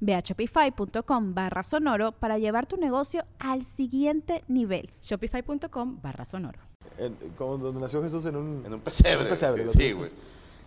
Ve 0.00 0.14
a 0.14 0.20
shopify.com 0.20 1.34
barra 1.34 1.62
sonoro 1.62 2.12
para 2.12 2.38
llevar 2.38 2.66
tu 2.66 2.76
negocio 2.76 3.24
al 3.38 3.64
siguiente 3.64 4.44
nivel. 4.48 4.90
Shopify.com 5.02 6.00
barra 6.02 6.24
sonoro. 6.24 6.60
Como 7.36 7.58
donde 7.58 7.80
nació 7.80 8.02
Jesús 8.02 8.24
en 8.26 8.36
un... 8.36 8.62
En 8.66 8.72
un 8.74 8.80
pesebre. 8.80 9.22
Un 9.24 9.28
pesebre, 9.28 9.68
sí, 9.68 9.78
que- 9.78 9.84
sí, 9.84 9.92
güey. 9.92 10.10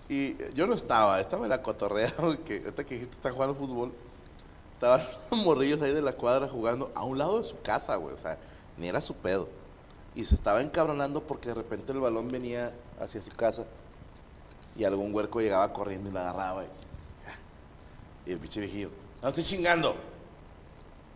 Y 0.10 0.36
yo 0.54 0.68
no 0.68 0.74
estaba, 0.74 1.20
estaba 1.22 1.46
en 1.46 1.50
la 1.50 1.62
cotorrea, 1.62 2.12
güey, 2.20 2.38
que 2.46 2.60
ahorita 2.60 2.84
que 2.86 2.96
dijiste 2.96 3.16
están 3.16 3.34
jugando 3.34 3.56
fútbol. 3.56 3.94
Estaban 4.74 5.00
los 5.32 5.40
morrillos 5.46 5.82
ahí 5.82 5.94
de 5.94 6.02
la 6.02 6.14
cuadra 6.14 6.48
jugando 6.50 6.92
a 6.96 7.04
un 7.04 7.18
lado 7.18 7.40
de 7.40 7.46
su 7.46 7.62
casa, 7.62 7.96
güey. 7.96 8.14
O 8.14 8.18
sea, 8.18 8.38
ni 8.78 8.88
era 8.88 9.00
su 9.00 9.16
pedo. 9.16 9.48
Y 10.14 10.26
se 10.26 10.36
estaba 10.36 10.62
encabronando 10.62 11.24
porque 11.24 11.50
de 11.50 11.56
repente 11.56 11.94
el 11.94 12.00
balón 12.00 12.28
venía 12.28 12.74
hacia 13.00 13.22
su 13.22 13.32
casa 13.32 13.64
y 14.76 14.84
algún 14.84 15.14
huerco 15.14 15.40
llegaba 15.40 15.72
corriendo 15.72 16.10
y 16.10 16.14
la 16.14 16.30
agarraba. 16.30 16.66
Y, 16.66 16.68
y 18.26 18.32
el 18.32 18.40
pinche 18.40 18.60
viejillo, 18.60 18.90
no 19.22 19.30
estoy 19.30 19.44
chingando. 19.44 19.96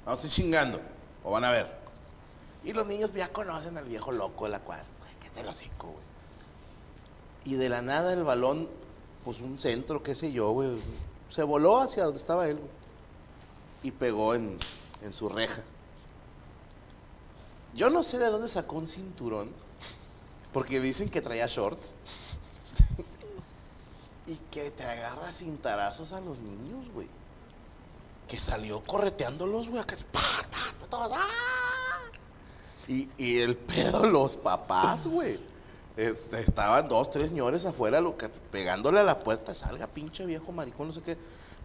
No 0.05 0.13
estoy 0.13 0.29
chingando. 0.29 0.79
O 1.23 1.31
van 1.31 1.43
a 1.43 1.51
ver. 1.51 1.67
Y 2.63 2.73
los 2.73 2.85
niños 2.85 3.11
ya 3.13 3.31
conocen 3.31 3.77
al 3.77 3.85
viejo 3.85 4.11
loco 4.11 4.45
de 4.45 4.51
la 4.51 4.59
cuadra. 4.59 4.85
¿Qué 5.21 5.29
te 5.29 5.43
lo 5.43 5.53
cico, 5.53 5.87
güey? 5.87 6.05
Y 7.45 7.55
de 7.55 7.69
la 7.69 7.81
nada 7.81 8.13
el 8.13 8.23
balón, 8.23 8.69
pues 9.23 9.39
un 9.39 9.59
centro, 9.59 10.01
qué 10.01 10.15
sé 10.15 10.31
yo, 10.31 10.51
güey, 10.51 10.69
se 11.29 11.43
voló 11.43 11.79
hacia 11.79 12.03
donde 12.03 12.19
estaba 12.19 12.47
él, 12.47 12.57
güey. 12.57 12.69
Y 13.83 13.91
pegó 13.91 14.33
en, 14.33 14.57
en 15.03 15.13
su 15.13 15.29
reja. 15.29 15.63
Yo 17.75 17.89
no 17.89 18.03
sé 18.03 18.17
de 18.17 18.27
dónde 18.27 18.47
sacó 18.47 18.77
un 18.77 18.87
cinturón, 18.87 19.51
porque 20.53 20.79
dicen 20.79 21.09
que 21.09 21.21
traía 21.21 21.45
shorts. 21.45 21.93
Y 24.27 24.35
que 24.51 24.71
te 24.71 24.83
agarra 24.83 25.31
cintarazos 25.31 26.13
a 26.13 26.21
los 26.21 26.39
niños, 26.39 26.89
güey. 26.93 27.07
Que 28.27 28.39
salió 28.39 28.81
correteándolos, 28.81 29.69
güey, 29.69 29.81
acá. 29.81 29.95
Y, 32.87 33.09
y 33.17 33.37
el 33.39 33.55
pedo, 33.57 34.07
los 34.07 34.37
papás, 34.37 35.07
güey. 35.07 35.39
Este, 35.97 36.39
estaban 36.39 36.89
dos, 36.89 37.09
tres 37.09 37.29
señores 37.29 37.65
afuera 37.65 38.01
lo 38.01 38.17
que, 38.17 38.27
pegándole 38.27 38.99
a 38.99 39.03
la 39.03 39.17
puerta, 39.17 39.53
salga 39.53 39.87
pinche 39.87 40.25
viejo 40.25 40.51
maricón, 40.51 40.87
no 40.87 40.93
sé 40.93 41.01
qué. 41.01 41.17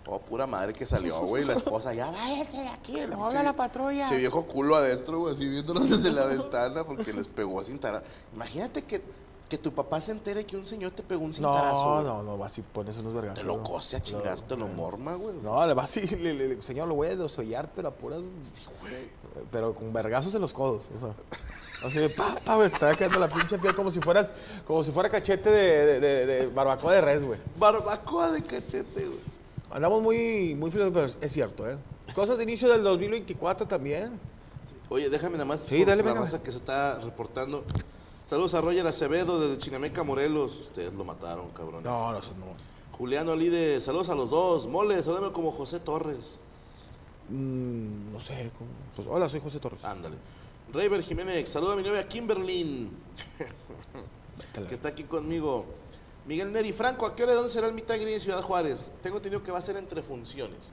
Oh, 0.09 0.19
pura 0.19 0.47
madre 0.47 0.73
que 0.73 0.87
salió, 0.87 1.21
güey. 1.21 1.45
La 1.45 1.53
esposa, 1.53 1.93
ya 1.93 2.11
váyanse 2.11 2.57
de 2.59 2.69
aquí. 2.69 2.93
La 3.07 3.17
habla 3.17 3.43
la 3.43 3.53
patrulla. 3.53 4.07
Che 4.07 4.17
viejo 4.17 4.47
culo 4.47 4.77
adentro, 4.77 5.21
güey, 5.21 5.35
así 5.35 5.47
viéndolos 5.47 5.91
desde 5.91 6.11
la 6.11 6.27
ventana 6.27 6.85
porque 6.85 7.13
les 7.13 7.29
pegó 7.29 7.63
sin 7.63 7.79
tara. 7.79 8.03
Imagínate 8.35 8.83
que, 8.85 9.03
que 9.51 9.59
tu 9.59 9.73
papá 9.75 10.01
se 10.01 10.13
entere 10.13 10.47
que 10.47 10.57
un 10.57 10.67
señor 10.67 10.93
te 10.93 11.03
pegó 11.03 11.23
un 11.25 11.35
cintarazo. 11.35 11.97
No, 11.97 12.03
no, 12.03 12.23
no, 12.23 12.39
vas 12.39 12.57
y 12.57 12.63
pones 12.63 12.97
unos 12.97 13.13
vergazos. 13.13 13.41
Te 13.41 13.47
lo 13.47 13.63
cose 13.63 13.97
a 13.97 14.01
chingazo, 14.01 14.45
te 14.45 14.57
lo 14.57 14.67
morma, 14.69 15.15
güey. 15.17 15.35
No, 15.43 15.67
le 15.67 15.75
vas 15.75 15.95
y 15.99 16.07
le, 16.17 16.33
le- 16.33 16.49
le- 16.49 16.63
señor, 16.63 16.87
lo 16.89 16.95
voy 16.95 17.09
a 17.09 17.17
desollar, 17.17 17.69
pero 17.75 17.89
a 17.89 17.91
puras... 17.91 18.21
Sí, 18.43 18.65
güey. 18.81 19.11
Pero 19.51 19.75
con 19.75 19.93
vergazos 19.93 20.35
en 20.35 20.41
los 20.41 20.55
codos. 20.55 20.89
O 20.97 20.99
sea, 21.01 21.15
así 21.87 21.99
de 21.99 22.09
pa, 22.09 22.37
pa, 22.45 22.55
güey, 22.55 22.67
está 22.69 22.95
quedando 22.95 23.19
la 23.19 23.29
pinche 23.29 23.59
piel 23.59 23.75
como 23.75 23.91
si 23.91 24.01
fueras, 24.01 24.33
como 24.67 24.83
si 24.85 24.93
fuera 24.93 25.09
cachete 25.11 25.51
de, 25.51 25.87
de, 25.87 26.01
de- 26.01 26.27
de 26.27 26.47
barbacoa 26.47 26.93
de 26.95 27.01
res, 27.01 27.25
güey. 27.25 27.39
Barbacoa 27.59 28.31
de 28.31 28.43
cachete, 28.43 29.05
güey. 29.07 29.19
Andamos 29.73 30.01
muy, 30.01 30.55
muy 30.55 30.71
filosóficos, 30.71 31.17
pero 31.17 31.27
es 31.27 31.33
cierto, 31.33 31.69
¿eh? 31.69 31.77
Cosas 32.15 32.37
de 32.39 32.45
inicio 32.45 32.69
del 32.69 32.83
2024 32.83 33.67
también. 33.69 34.19
Oye, 34.89 35.09
déjame 35.11 35.33
nada 35.35 35.45
más 35.45 35.61
Sí, 35.63 35.85
dale, 35.85 36.03
la 36.03 36.15
raza 36.15 36.43
que 36.43 36.51
se 36.51 36.59
está 36.59 36.99
reportando. 37.01 37.65
Saludos 38.31 38.55
a 38.55 38.61
Roger 38.61 38.87
Acevedo 38.87 39.41
desde 39.41 39.59
Chinameca, 39.59 40.05
Morelos. 40.05 40.61
Ustedes 40.61 40.95
lo 40.95 41.03
mataron, 41.05 41.51
cabrones. 41.51 41.83
No, 41.83 42.13
no, 42.13 42.21
no. 42.21 42.97
Juliano 42.97 43.33
Alide, 43.33 43.81
saludos 43.81 44.09
a 44.09 44.15
los 44.15 44.31
dos. 44.31 44.69
Mole, 44.69 45.03
saludame 45.03 45.33
como 45.33 45.51
José 45.51 45.81
Torres. 45.81 46.39
Mm, 47.29 48.13
no 48.13 48.21
sé. 48.21 48.53
¿cómo? 48.57 48.71
Pues, 48.95 49.09
hola, 49.09 49.29
soy 49.29 49.41
José 49.41 49.59
Torres. 49.59 49.85
Ándale. 49.85 50.17
Reyber 50.73 51.03
Jiménez, 51.03 51.49
saluda 51.49 51.73
a 51.73 51.77
mi 51.77 51.83
novia 51.83 52.07
Kimberlyn, 52.07 52.97
que 54.69 54.75
está 54.75 54.91
aquí 54.91 55.03
conmigo. 55.03 55.65
Miguel 56.25 56.53
Neri, 56.53 56.73
Franco, 56.73 57.07
¿a 57.07 57.17
qué 57.17 57.25
hora 57.25 57.33
y 57.33 57.35
dónde 57.35 57.51
será 57.51 57.67
el 57.67 57.75
meet 57.75 57.91
and 57.91 58.01
greet 58.01 58.15
en 58.15 58.21
Ciudad 58.21 58.43
Juárez? 58.43 58.93
Tengo 59.03 59.17
entendido 59.17 59.43
que 59.43 59.51
va 59.51 59.59
a 59.59 59.61
ser 59.61 59.77
entre 59.77 60.03
funciones. 60.03 60.71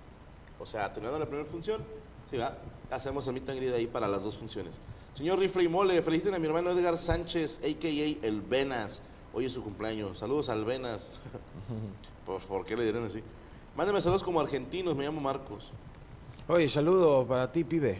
O 0.59 0.66
sea, 0.67 0.94
terminando 0.94 1.17
la 1.17 1.25
primera 1.25 1.50
función, 1.50 1.84
sí, 2.29 2.38
va. 2.38 2.57
Hacemos 2.91 3.27
el 3.27 3.33
meet 3.33 3.49
and 3.49 3.59
greet 3.59 3.73
ahí 3.73 3.88
para 3.88 4.07
las 4.07 4.23
dos 4.23 4.35
funciones. 4.38 4.79
Señor 5.13 5.39
Rifle 5.39 5.63
y 5.63 5.67
Mole, 5.67 6.01
feliciten 6.01 6.33
a 6.35 6.39
mi 6.39 6.45
hermano 6.47 6.71
Edgar 6.71 6.97
Sánchez, 6.97 7.59
a.k.a. 7.63 8.25
El 8.27 8.41
Venas. 8.41 9.01
Hoy 9.33 9.45
es 9.45 9.51
su 9.51 9.63
cumpleaños. 9.63 10.19
Saludos 10.19 10.49
al 10.49 10.63
Venas. 10.63 11.13
¿Por, 12.25 12.39
por 12.41 12.66
qué 12.66 12.75
le 12.77 12.83
dieron 12.83 13.05
así? 13.05 13.21
Mándeme 13.75 14.01
saludos 14.01 14.23
como 14.23 14.39
argentinos, 14.39 14.95
me 14.95 15.03
llamo 15.05 15.19
Marcos. 15.21 15.71
Oye, 16.47 16.69
saludo 16.69 17.25
para 17.27 17.51
ti, 17.51 17.63
pibe. 17.63 17.99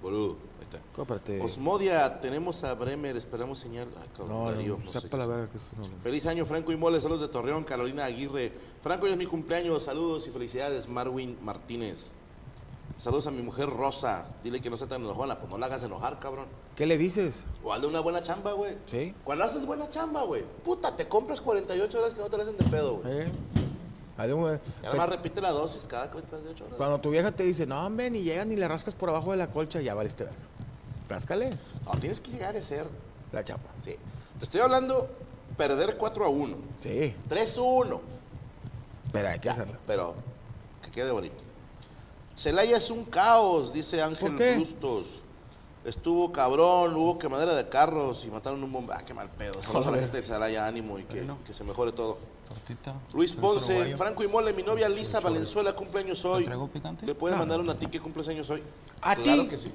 Boludo, 0.00 0.36
ahí 0.60 0.66
está. 0.70 1.42
Osmodia, 1.44 2.20
tenemos 2.20 2.62
a 2.64 2.74
Bremer, 2.74 3.16
esperamos 3.16 3.58
señal. 3.58 3.88
Ay, 4.00 4.08
cabrón, 4.16 4.38
No, 4.38 4.50
Darío, 4.50 4.78
no, 4.78 4.84
no 4.84 4.90
sé 4.90 5.00
sepa 5.00 5.10
qué 5.10 5.16
la 5.16 5.22
es. 5.24 5.28
verga 5.28 5.50
que 5.50 5.56
eso 5.56 5.70
no. 5.76 5.82
no. 5.88 6.02
Feliz 6.02 6.26
año, 6.26 6.46
Franco 6.46 6.70
y 6.72 6.76
Mole, 6.76 7.00
saludos 7.00 7.22
de 7.22 7.28
Torreón, 7.28 7.64
Carolina 7.64 8.04
Aguirre. 8.04 8.52
Franco, 8.80 9.06
hoy 9.06 9.12
es 9.12 9.18
mi 9.18 9.26
cumpleaños, 9.26 9.82
saludos 9.82 10.26
y 10.28 10.30
felicidades, 10.30 10.88
Marwin 10.88 11.36
Martínez. 11.42 12.12
Saludos 12.98 13.26
a 13.26 13.30
mi 13.30 13.42
mujer 13.42 13.68
Rosa, 13.68 14.26
dile 14.42 14.60
que 14.60 14.70
no 14.70 14.76
sea 14.76 14.86
tan 14.88 15.02
enojona, 15.02 15.38
pues 15.38 15.50
no 15.50 15.58
la 15.58 15.66
hagas 15.66 15.82
enojar, 15.82 16.18
cabrón. 16.18 16.46
¿Qué 16.74 16.86
le 16.86 16.96
dices? 16.96 17.44
O 17.62 17.72
hazle 17.72 17.88
una 17.88 18.00
buena 18.00 18.22
chamba, 18.22 18.52
güey. 18.52 18.76
Sí. 18.86 19.14
Cuando 19.22 19.44
haces 19.44 19.66
buena 19.66 19.88
chamba, 19.90 20.22
güey, 20.22 20.44
puta, 20.64 20.96
te 20.96 21.06
compras 21.06 21.40
48 21.42 21.98
horas 21.98 22.14
que 22.14 22.20
no 22.20 22.30
te 22.30 22.36
la 22.38 22.42
hacen 22.44 22.56
de 22.56 22.64
pedo, 22.64 22.96
güey. 22.98 23.20
¿Eh? 23.22 23.32
Y 24.18 24.20
además 24.86 25.10
repite 25.10 25.42
la 25.42 25.50
dosis 25.50 25.84
cada 25.84 26.10
48 26.10 26.64
horas. 26.64 26.76
Cuando 26.78 26.98
tu 27.00 27.10
vieja 27.10 27.32
te 27.32 27.42
dice, 27.44 27.66
no, 27.66 27.84
hombre, 27.84 28.10
ni 28.10 28.22
llegas 28.22 28.46
ni 28.46 28.56
le 28.56 28.66
rascas 28.66 28.94
por 28.94 29.10
abajo 29.10 29.30
de 29.32 29.36
la 29.36 29.48
colcha, 29.50 29.82
ya 29.82 29.92
valiste 29.94 30.24
verga. 30.24 30.38
Ráscale 31.08 31.50
No, 31.84 32.00
tienes 32.00 32.20
que 32.22 32.30
llegar 32.30 32.56
a 32.56 32.62
ser, 32.62 32.86
la 33.32 33.44
chapa. 33.44 33.68
sí. 33.84 33.94
Te 34.38 34.44
estoy 34.44 34.60
hablando, 34.62 35.08
perder 35.58 35.96
4 35.98 36.24
a 36.24 36.28
1, 36.28 36.56
Sí, 36.80 37.14
3 37.28 37.58
a 37.58 37.62
1. 37.62 38.00
pero 39.12 39.28
hay 39.28 39.38
que 39.38 39.50
hacerla. 39.50 39.78
Pero 39.86 40.14
que 40.82 40.90
quede 40.90 41.10
bonito. 41.10 41.36
Celaya 42.36 42.76
es 42.76 42.90
un 42.90 43.04
caos, 43.04 43.72
dice 43.72 44.02
Ángel. 44.02 44.58
Bustos. 44.58 45.20
Estuvo 45.84 46.32
cabrón, 46.32 46.96
hubo 46.96 47.18
quemadera 47.18 47.54
de 47.54 47.68
carros 47.68 48.24
y 48.24 48.30
mataron 48.30 48.62
un 48.62 48.72
bomba. 48.72 48.96
Ah, 48.98 49.02
qué 49.06 49.14
mal 49.14 49.30
pedo. 49.30 49.62
Saludos 49.62 49.86
a 49.86 49.90
la 49.92 49.98
gente 49.98 50.16
de 50.16 50.22
Celaya, 50.22 50.66
ánimo 50.66 50.98
y 50.98 51.04
que, 51.04 51.26
que 51.46 51.54
se 51.54 51.64
mejore 51.64 51.92
todo. 51.92 52.18
Tortita. 52.48 52.94
Luis 53.14 53.34
Ponce, 53.34 53.72
uruguayo. 53.72 53.96
Franco 53.96 54.22
y 54.24 54.28
Mole, 54.28 54.52
mi 54.52 54.62
novia 54.62 54.88
Lisa 54.88 55.20
Valenzuela 55.20 55.74
cumpleaños 55.74 56.24
hoy. 56.24 56.44
traigo 56.44 56.68
picante? 56.68 57.06
¿Le 57.06 57.14
puedes 57.14 57.38
mandar 57.38 57.60
una 57.60 57.72
a 57.72 57.78
ti 57.78 57.86
que 57.86 58.00
cumples 58.00 58.28
años 58.28 58.50
hoy? 58.50 58.62
¿A 59.00 59.14
claro 59.16 59.42
ti? 59.42 59.48
que 59.48 59.58
sí. 59.58 59.72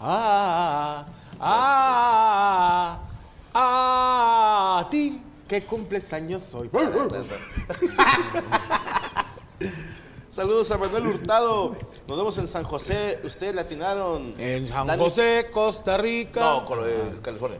Ah, 0.00 1.06
ah, 1.40 2.98
ah, 3.54 4.82
a 4.84 4.90
ti 4.90 5.22
que 5.48 5.64
cumples 5.64 6.12
años 6.12 6.54
hoy. 6.54 6.70
Saludos 10.32 10.70
a 10.70 10.78
Manuel 10.78 11.06
Hurtado. 11.08 11.72
Nos 12.08 12.16
vemos 12.16 12.38
en 12.38 12.48
San 12.48 12.64
José. 12.64 13.20
Ustedes 13.22 13.54
le 13.54 13.60
atinaron. 13.60 14.32
En 14.38 14.66
San 14.66 14.86
Dani- 14.86 14.98
José, 14.98 15.48
Costa 15.52 15.98
Rica. 15.98 16.40
No, 16.40 16.86
eh, 16.86 17.18
California. 17.22 17.58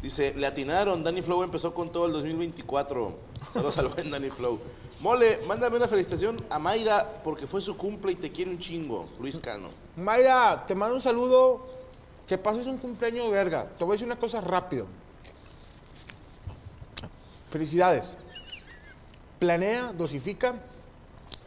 Dice, 0.00 0.32
le 0.36 0.46
atinaron. 0.46 1.02
Danny 1.02 1.20
Flow 1.20 1.42
empezó 1.42 1.74
con 1.74 1.90
todo 1.90 2.06
el 2.06 2.12
2024. 2.12 3.12
Saludos 3.52 3.78
al 3.78 3.88
buen 3.88 4.08
Danny 4.12 4.30
Flow. 4.30 4.60
Mole, 5.00 5.40
mándame 5.48 5.78
una 5.78 5.88
felicitación 5.88 6.40
a 6.48 6.60
Mayra 6.60 7.20
porque 7.24 7.48
fue 7.48 7.60
su 7.60 7.76
cumple 7.76 8.12
y 8.12 8.14
te 8.14 8.30
quiere 8.30 8.52
un 8.52 8.60
chingo. 8.60 9.08
Luis 9.18 9.40
Cano. 9.40 9.70
Mayra, 9.96 10.64
te 10.64 10.76
mando 10.76 10.94
un 10.94 11.02
saludo. 11.02 11.74
Que 12.28 12.38
pases 12.38 12.68
un 12.68 12.78
cumpleaños 12.78 13.28
verga. 13.32 13.68
Te 13.76 13.82
voy 13.84 13.94
a 13.94 13.94
decir 13.94 14.06
una 14.06 14.18
cosa 14.18 14.40
rápido. 14.40 14.86
felicidades. 17.50 18.16
Planea, 19.40 19.92
dosifica 19.92 20.54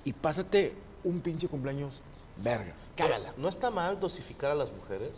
y 0.03 0.13
pásate 0.13 0.75
un 1.03 1.21
pinche 1.21 1.47
cumpleaños 1.47 2.01
verga. 2.37 2.73
Cágala. 2.95 3.33
¿No 3.37 3.47
está 3.47 3.71
mal 3.71 3.99
dosificar 3.99 4.51
a 4.51 4.55
las 4.55 4.71
mujeres? 4.71 5.11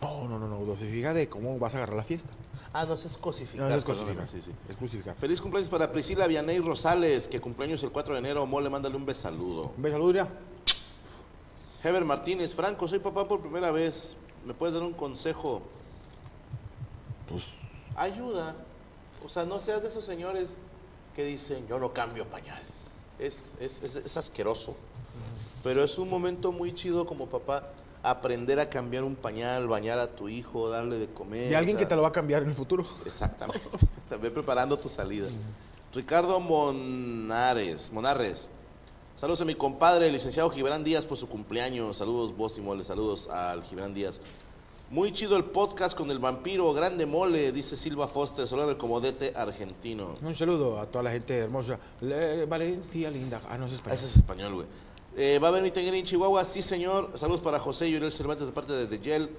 No, 0.00 0.28
no, 0.28 0.38
no, 0.38 0.48
no. 0.48 0.64
Dosifica 0.64 1.14
de 1.14 1.28
cómo 1.28 1.58
vas 1.58 1.74
a 1.74 1.78
agarrar 1.78 1.96
la 1.96 2.04
fiesta. 2.04 2.30
Ah, 2.72 2.84
no, 2.84 2.94
eso 2.94 3.08
es 3.08 3.16
cosificar. 3.16 3.68
No, 3.68 3.74
es 3.74 3.84
cosificar. 3.84 4.28
Sí, 4.28 4.42
sí. 4.42 4.52
Es 4.68 4.76
crucificar. 4.76 5.16
Feliz 5.16 5.40
cumpleaños 5.40 5.70
para 5.70 5.90
Priscila 5.90 6.26
Vianey 6.26 6.60
Rosales, 6.60 7.28
que 7.28 7.40
cumpleaños 7.40 7.82
el 7.82 7.90
4 7.90 8.14
de 8.14 8.20
enero. 8.20 8.46
Mole, 8.46 8.68
mándale 8.68 8.96
un 8.96 9.06
besaludo. 9.06 9.72
Un 9.76 9.82
beso, 9.82 10.12
ya. 10.12 10.28
Heber 11.82 12.04
Martínez, 12.04 12.54
Franco, 12.54 12.88
soy 12.88 12.98
papá 12.98 13.26
por 13.26 13.40
primera 13.40 13.70
vez. 13.70 14.16
¿Me 14.44 14.54
puedes 14.54 14.74
dar 14.74 14.82
un 14.82 14.92
consejo? 14.92 15.62
Pues, 17.28 17.54
Ayuda. 17.96 18.54
O 19.24 19.28
sea, 19.28 19.44
no 19.44 19.58
seas 19.58 19.82
de 19.82 19.88
esos 19.88 20.04
señores 20.04 20.58
que 21.14 21.24
dicen, 21.24 21.66
yo 21.66 21.78
no 21.78 21.92
cambio 21.94 22.28
pañales. 22.28 22.90
Es, 23.18 23.54
es, 23.60 23.82
es- 23.82 23.96
es 23.96 24.16
asqueroso. 24.16 24.76
Pero 25.62 25.82
es 25.82 25.98
un 25.98 26.08
momento 26.08 26.52
muy 26.52 26.74
chido 26.74 27.06
como 27.06 27.26
papá 27.26 27.68
aprender 28.02 28.60
a 28.60 28.68
cambiar 28.70 29.02
un 29.02 29.16
pañal, 29.16 29.66
bañar 29.66 29.98
a 29.98 30.06
tu 30.14 30.28
hijo, 30.28 30.68
darle 30.68 30.98
de 30.98 31.08
comer. 31.12 31.48
de 31.48 31.56
alguien 31.56 31.76
o 31.76 31.80
que 31.80 31.86
te 31.86 31.96
lo 31.96 32.02
va 32.02 32.08
a 32.08 32.12
cambiar 32.12 32.42
en 32.42 32.50
el 32.50 32.54
futuro. 32.54 32.84
Exactamente. 33.04 33.60
También 34.08 34.32
preparando 34.32 34.76
tu 34.78 34.88
salida. 34.88 35.26
Ricardo 35.92 36.38
Monares, 36.40 37.92
Monarres. 37.92 38.50
Saludos 39.16 39.40
a 39.40 39.44
mi 39.46 39.54
compadre, 39.54 40.06
el 40.06 40.12
licenciado 40.12 40.50
Gibran 40.50 40.84
Díaz, 40.84 41.06
por 41.06 41.16
su 41.16 41.26
cumpleaños. 41.28 41.96
Saludos, 41.96 42.36
vos 42.36 42.56
y 42.58 42.60
mole. 42.60 42.84
Saludos 42.84 43.28
al 43.28 43.62
Gibran 43.64 43.94
Díaz. 43.94 44.20
Muy 44.90 45.12
chido 45.12 45.36
el 45.36 45.44
podcast 45.44 45.96
con 45.96 46.10
el 46.12 46.20
vampiro, 46.20 46.72
grande 46.72 47.06
mole, 47.06 47.50
dice 47.50 47.76
Silva 47.76 48.06
Foster, 48.06 48.46
solo 48.46 48.66
del 48.68 48.76
comodete 48.76 49.32
argentino. 49.34 50.14
Un 50.22 50.34
saludo 50.34 50.78
a 50.80 50.86
toda 50.86 51.02
la 51.02 51.10
gente 51.10 51.36
hermosa. 51.36 51.78
Le- 52.00 52.46
Valencia 52.46 53.10
linda. 53.10 53.40
Ah, 53.50 53.58
no 53.58 53.66
es 53.66 53.72
español. 53.72 53.98
Ese 53.98 54.06
es 54.06 54.16
español, 54.16 54.54
güey. 54.54 54.66
Eh, 55.16 55.40
¿Va 55.42 55.48
a 55.48 55.50
venir 55.50 55.72
Tenguera 55.72 55.96
en 55.96 56.04
Chihuahua? 56.04 56.44
Sí, 56.44 56.62
señor. 56.62 57.10
Saludos 57.16 57.40
para 57.40 57.58
José 57.58 57.88
y 57.88 57.96
Uriel 57.96 58.12
Cervantes 58.12 58.46
de 58.46 58.52
parte 58.52 58.72
de 58.74 58.86
The 58.86 58.98
Gel. 59.02 59.30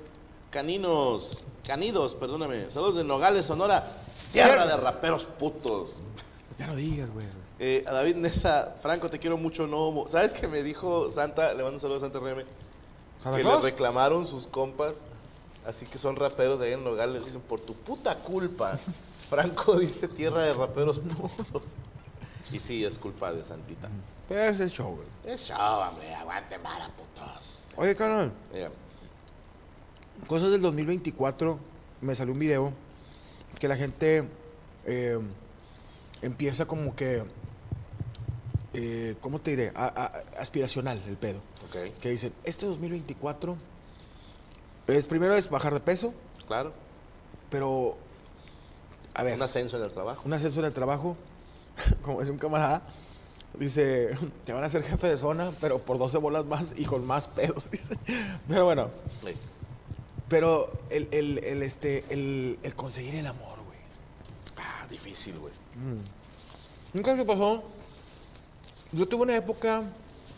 Caninos, 0.51 1.43
canidos, 1.65 2.15
perdóname. 2.15 2.69
Saludos 2.69 2.95
de 2.95 3.03
Nogales, 3.05 3.45
Sonora. 3.45 3.89
Tierra 4.33 4.67
de 4.67 4.75
raperos 4.75 5.23
putos. 5.23 6.01
Ya 6.59 6.67
no 6.67 6.75
digas, 6.75 7.09
güey. 7.11 7.25
Eh, 7.59 7.85
a 7.87 7.93
David 7.93 8.15
Nessa, 8.17 8.75
Franco, 8.81 9.09
te 9.09 9.17
quiero 9.17 9.37
mucho, 9.37 9.65
no. 9.65 10.05
¿Sabes 10.09 10.33
qué 10.33 10.47
me 10.49 10.61
dijo 10.61 11.09
Santa? 11.09 11.49
Le 11.53 11.63
mando 11.63 11.73
un 11.75 11.79
saludo 11.79 11.97
a 11.97 12.01
Santa. 12.01 12.19
¿Santa 13.21 13.37
Que 13.37 13.43
le 13.43 13.59
reclamaron 13.61 14.25
sus 14.27 14.45
compas, 14.47 15.03
así 15.67 15.85
que 15.85 15.97
son 15.97 16.15
raperos 16.15 16.59
de 16.59 16.67
ahí 16.67 16.73
en 16.73 16.83
Nogales. 16.83 17.25
Dicen, 17.25 17.41
por 17.41 17.59
tu 17.59 17.73
puta 17.75 18.15
culpa. 18.17 18.77
Franco 19.29 19.75
dice 19.79 20.07
tierra 20.07 20.43
de 20.43 20.53
raperos 20.53 20.99
putos. 20.99 21.63
Y 22.51 22.59
sí, 22.59 22.85
es 22.85 22.97
culpa 22.97 23.31
de 23.33 23.43
Santita. 23.43 23.89
Pero 24.29 24.41
es 24.41 24.71
show, 24.71 24.95
güey. 24.95 25.07
Es 25.25 25.47
show, 25.47 25.57
hombre, 25.59 26.13
aguante 26.15 26.57
vara, 26.59 26.87
putos. 26.95 27.41
Oye, 27.75 27.95
carnal, 27.95 28.31
Dígame. 28.53 28.73
cosas 30.27 30.51
del 30.51 30.61
2024. 30.61 31.59
Me 32.01 32.15
salió 32.15 32.33
un 32.33 32.39
video 32.39 32.71
que 33.59 33.67
la 33.67 33.75
gente 33.75 34.27
eh, 34.85 35.19
empieza 36.21 36.65
como 36.65 36.95
que. 36.95 37.23
eh, 38.73 39.15
¿Cómo 39.21 39.39
te 39.39 39.51
diré? 39.51 39.71
A- 39.75 39.85
a- 39.87 40.39
aspiracional 40.41 41.01
el 41.07 41.17
pedo. 41.17 41.39
Ok, 41.67 41.97
Que 41.99 42.09
dicen, 42.09 42.33
este 42.43 42.65
2024 42.65 43.57
es 44.87 45.07
primero 45.07 45.35
es 45.35 45.49
bajar 45.49 45.73
de 45.73 45.79
peso, 45.79 46.13
claro. 46.47 46.73
pero. 47.49 47.97
A 49.13 49.23
ver, 49.23 49.35
Un 49.35 49.41
ascenso 49.41 49.77
en 49.77 49.83
el 49.83 49.91
trabajo. 49.91 50.21
un 50.25 50.33
ascenso 50.33 50.59
en 50.59 50.65
el 50.67 50.73
trabajo, 50.73 51.17
como 52.03 52.21
es 52.21 52.29
un 52.29 52.37
camarada, 52.37 52.83
dice, 53.57 54.09
te 54.45 54.53
van 54.53 54.63
a 54.63 54.67
hacer 54.67 54.83
jefe 54.83 55.07
de 55.07 55.17
zona, 55.17 55.51
pero 55.59 55.79
por 55.79 55.97
12 55.97 56.19
bolas 56.19 56.45
más 56.45 56.73
y 56.77 56.85
con 56.85 57.05
más 57.05 57.27
pedos, 57.27 57.71
dice. 57.71 57.97
Pero 58.47 58.65
bueno, 58.65 58.89
Sí. 59.25 59.33
pero 60.29 60.69
el, 60.91 61.07
el, 61.11 61.39
el, 61.43 61.63
este, 61.63 62.03
el, 62.09 62.59
el 62.61 62.75
conseguir 62.75 63.15
el 63.15 63.25
amor, 63.25 63.57
güey. 63.65 63.79
Ah, 64.57 64.85
difícil, 64.87 65.37
güey. 65.39 65.53
Nunca 66.93 67.15
se 67.15 67.25
pasó. 67.25 67.63
Yo 68.91 69.07
tuve 69.07 69.23
una 69.23 69.35
época 69.35 69.81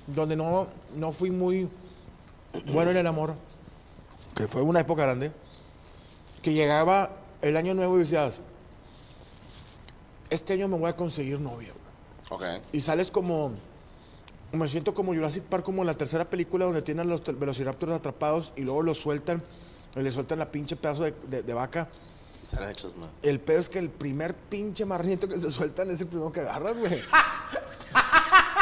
donde 0.07 0.35
no, 0.37 0.67
no 0.95 1.11
fui 1.11 1.29
muy 1.31 1.69
bueno 2.71 2.91
en 2.91 2.97
el 2.97 3.07
amor, 3.07 3.35
que 4.35 4.47
fue 4.47 4.61
una 4.61 4.79
época 4.81 5.03
grande, 5.03 5.31
que 6.41 6.53
llegaba 6.53 7.11
el 7.41 7.57
año 7.57 7.73
nuevo 7.73 7.97
y 7.97 8.01
decías, 8.03 8.39
este 10.29 10.53
año 10.53 10.67
me 10.67 10.77
voy 10.77 10.89
a 10.89 10.95
conseguir 10.95 11.39
novia, 11.39 11.69
güey. 12.29 12.55
Ok. 12.57 12.61
Y 12.71 12.81
sales 12.81 13.11
como. 13.11 13.53
Me 14.51 14.67
siento 14.67 14.93
como 14.95 15.13
Jurassic 15.13 15.43
Park, 15.43 15.63
como 15.63 15.81
en 15.83 15.87
la 15.87 15.93
tercera 15.93 16.25
película 16.27 16.65
donde 16.65 16.81
tienen 16.81 17.05
a 17.05 17.09
los 17.09 17.21
velociraptors 17.39 17.91
atrapados 17.91 18.51
y 18.55 18.61
luego 18.61 18.81
los 18.81 18.97
sueltan. 18.99 19.43
y 19.95 19.99
Le 20.01 20.09
sueltan 20.11 20.39
la 20.39 20.51
pinche 20.51 20.75
pedazo 20.75 21.03
de, 21.03 21.13
de- 21.27 21.43
de 21.43 21.53
vaca. 21.53 21.87
Y 22.43 22.45
salen 22.47 22.69
hechos. 22.69 22.95
El 23.21 23.39
pedo 23.39 23.59
es 23.59 23.69
que 23.69 23.77
el 23.79 23.89
primer 23.91 24.33
pinche 24.33 24.85
marrito 24.85 25.27
que 25.27 25.39
se 25.39 25.51
sueltan 25.51 25.91
es 25.91 26.01
el 26.01 26.07
primero 26.07 26.31
que 26.31 26.39
agarras, 26.41 26.77
güey. 26.79 26.99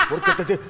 Porque 0.10 0.32
te, 0.44 0.58
te, 0.58 0.64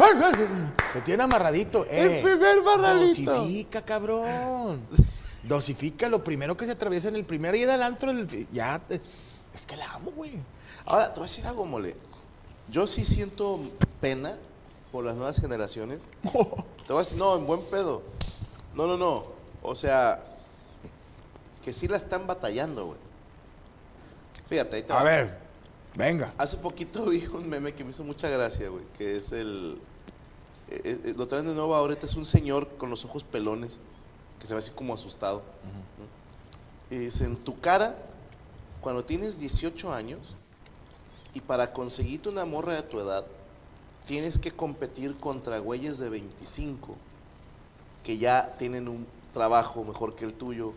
te 0.92 1.00
tiene 1.02 1.22
amarradito. 1.22 1.84
Eh, 1.86 2.16
El 2.18 2.22
primer 2.22 2.62
marranito. 2.62 3.30
Dosifica, 3.32 3.82
cabrón. 3.84 4.86
Dosifica. 5.42 6.08
Lo 6.08 6.22
primero 6.24 6.56
que 6.56 6.66
se 6.66 6.72
atraviesa 6.72 7.08
en 7.08 7.16
el 7.16 7.24
primer 7.24 7.54
día 7.54 7.66
del 7.66 7.82
antro, 7.82 8.10
el- 8.10 8.48
ya. 8.50 8.78
te- 8.78 9.00
es 9.54 9.62
que 9.66 9.76
la 9.76 9.90
amo, 9.92 10.10
güey. 10.12 10.32
Ahora, 10.86 11.12
te 11.12 11.20
voy 11.20 11.26
a 11.26 11.30
decir 11.30 11.46
algo, 11.46 11.64
mole. 11.66 11.96
Yo 12.68 12.86
sí 12.86 13.04
siento 13.04 13.58
pena 14.00 14.36
por 14.92 15.04
las 15.04 15.16
nuevas 15.16 15.40
generaciones. 15.40 16.02
Te 16.22 16.92
voy 16.92 16.96
a 16.96 17.04
decir, 17.04 17.18
no, 17.18 17.36
en 17.36 17.46
buen 17.46 17.60
pedo. 17.70 18.02
No, 18.74 18.86
no, 18.86 18.96
no. 18.96 19.24
O 19.62 19.74
sea, 19.74 20.22
que 21.64 21.72
sí 21.72 21.86
la 21.88 21.96
están 21.96 22.26
batallando, 22.26 22.86
güey. 22.86 22.98
Fíjate, 24.48 24.76
ahí 24.76 24.82
te 24.82 24.92
A 24.92 24.96
va. 24.96 25.02
ver, 25.04 25.38
venga. 25.94 26.32
Hace 26.38 26.56
poquito 26.56 27.04
vi 27.10 27.24
un 27.26 27.48
meme 27.48 27.72
que 27.72 27.84
me 27.84 27.90
hizo 27.90 28.04
mucha 28.04 28.28
gracia, 28.28 28.68
güey, 28.68 28.84
que 28.96 29.16
es 29.16 29.32
el... 29.32 29.78
eh, 30.68 31.00
eh, 31.04 31.14
lo 31.16 31.26
traen 31.26 31.46
de 31.46 31.54
nuevo 31.54 31.74
ahorita, 31.74 32.06
es 32.06 32.14
un 32.14 32.26
señor 32.26 32.68
con 32.76 32.90
los 32.90 33.04
ojos 33.04 33.24
pelones, 33.24 33.78
que 34.38 34.46
se 34.46 34.54
ve 34.54 34.58
así 34.58 34.70
como 34.70 34.94
asustado. 34.94 35.42
¿no? 35.98 36.96
Y 36.96 36.98
dice, 36.98 37.24
en 37.24 37.36
tu 37.36 37.60
cara, 37.60 37.96
cuando 38.80 39.04
tienes 39.04 39.38
18 39.38 39.92
años, 39.92 40.20
y 41.34 41.40
para 41.40 41.72
conseguirte 41.72 42.28
una 42.28 42.44
morra 42.44 42.74
de 42.74 42.82
tu 42.82 42.98
edad, 42.98 43.24
tienes 44.06 44.38
que 44.38 44.50
competir 44.50 45.16
contra 45.18 45.58
güeyes 45.58 45.98
de 45.98 46.08
25, 46.08 46.96
que 48.02 48.18
ya 48.18 48.56
tienen 48.58 48.88
un 48.88 49.06
trabajo 49.32 49.84
mejor 49.84 50.16
que 50.16 50.24
el 50.24 50.34
tuyo, 50.34 50.72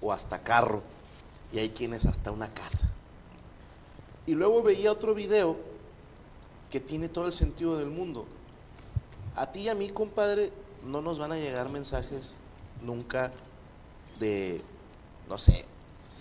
o 0.00 0.12
hasta 0.12 0.42
carro, 0.42 0.82
y 1.52 1.58
hay 1.58 1.70
quienes 1.70 2.06
hasta 2.06 2.30
una 2.30 2.52
casa. 2.52 2.88
Y 4.30 4.36
luego 4.36 4.62
veía 4.62 4.92
otro 4.92 5.12
video 5.12 5.56
que 6.70 6.78
tiene 6.78 7.08
todo 7.08 7.26
el 7.26 7.32
sentido 7.32 7.76
del 7.76 7.90
mundo. 7.90 8.28
A 9.34 9.50
ti 9.50 9.62
y 9.62 9.68
a 9.68 9.74
mí, 9.74 9.90
compadre, 9.90 10.52
no 10.84 11.02
nos 11.02 11.18
van 11.18 11.32
a 11.32 11.36
llegar 11.36 11.68
mensajes 11.68 12.36
nunca 12.80 13.32
de, 14.20 14.62
no 15.28 15.36
sé, 15.36 15.64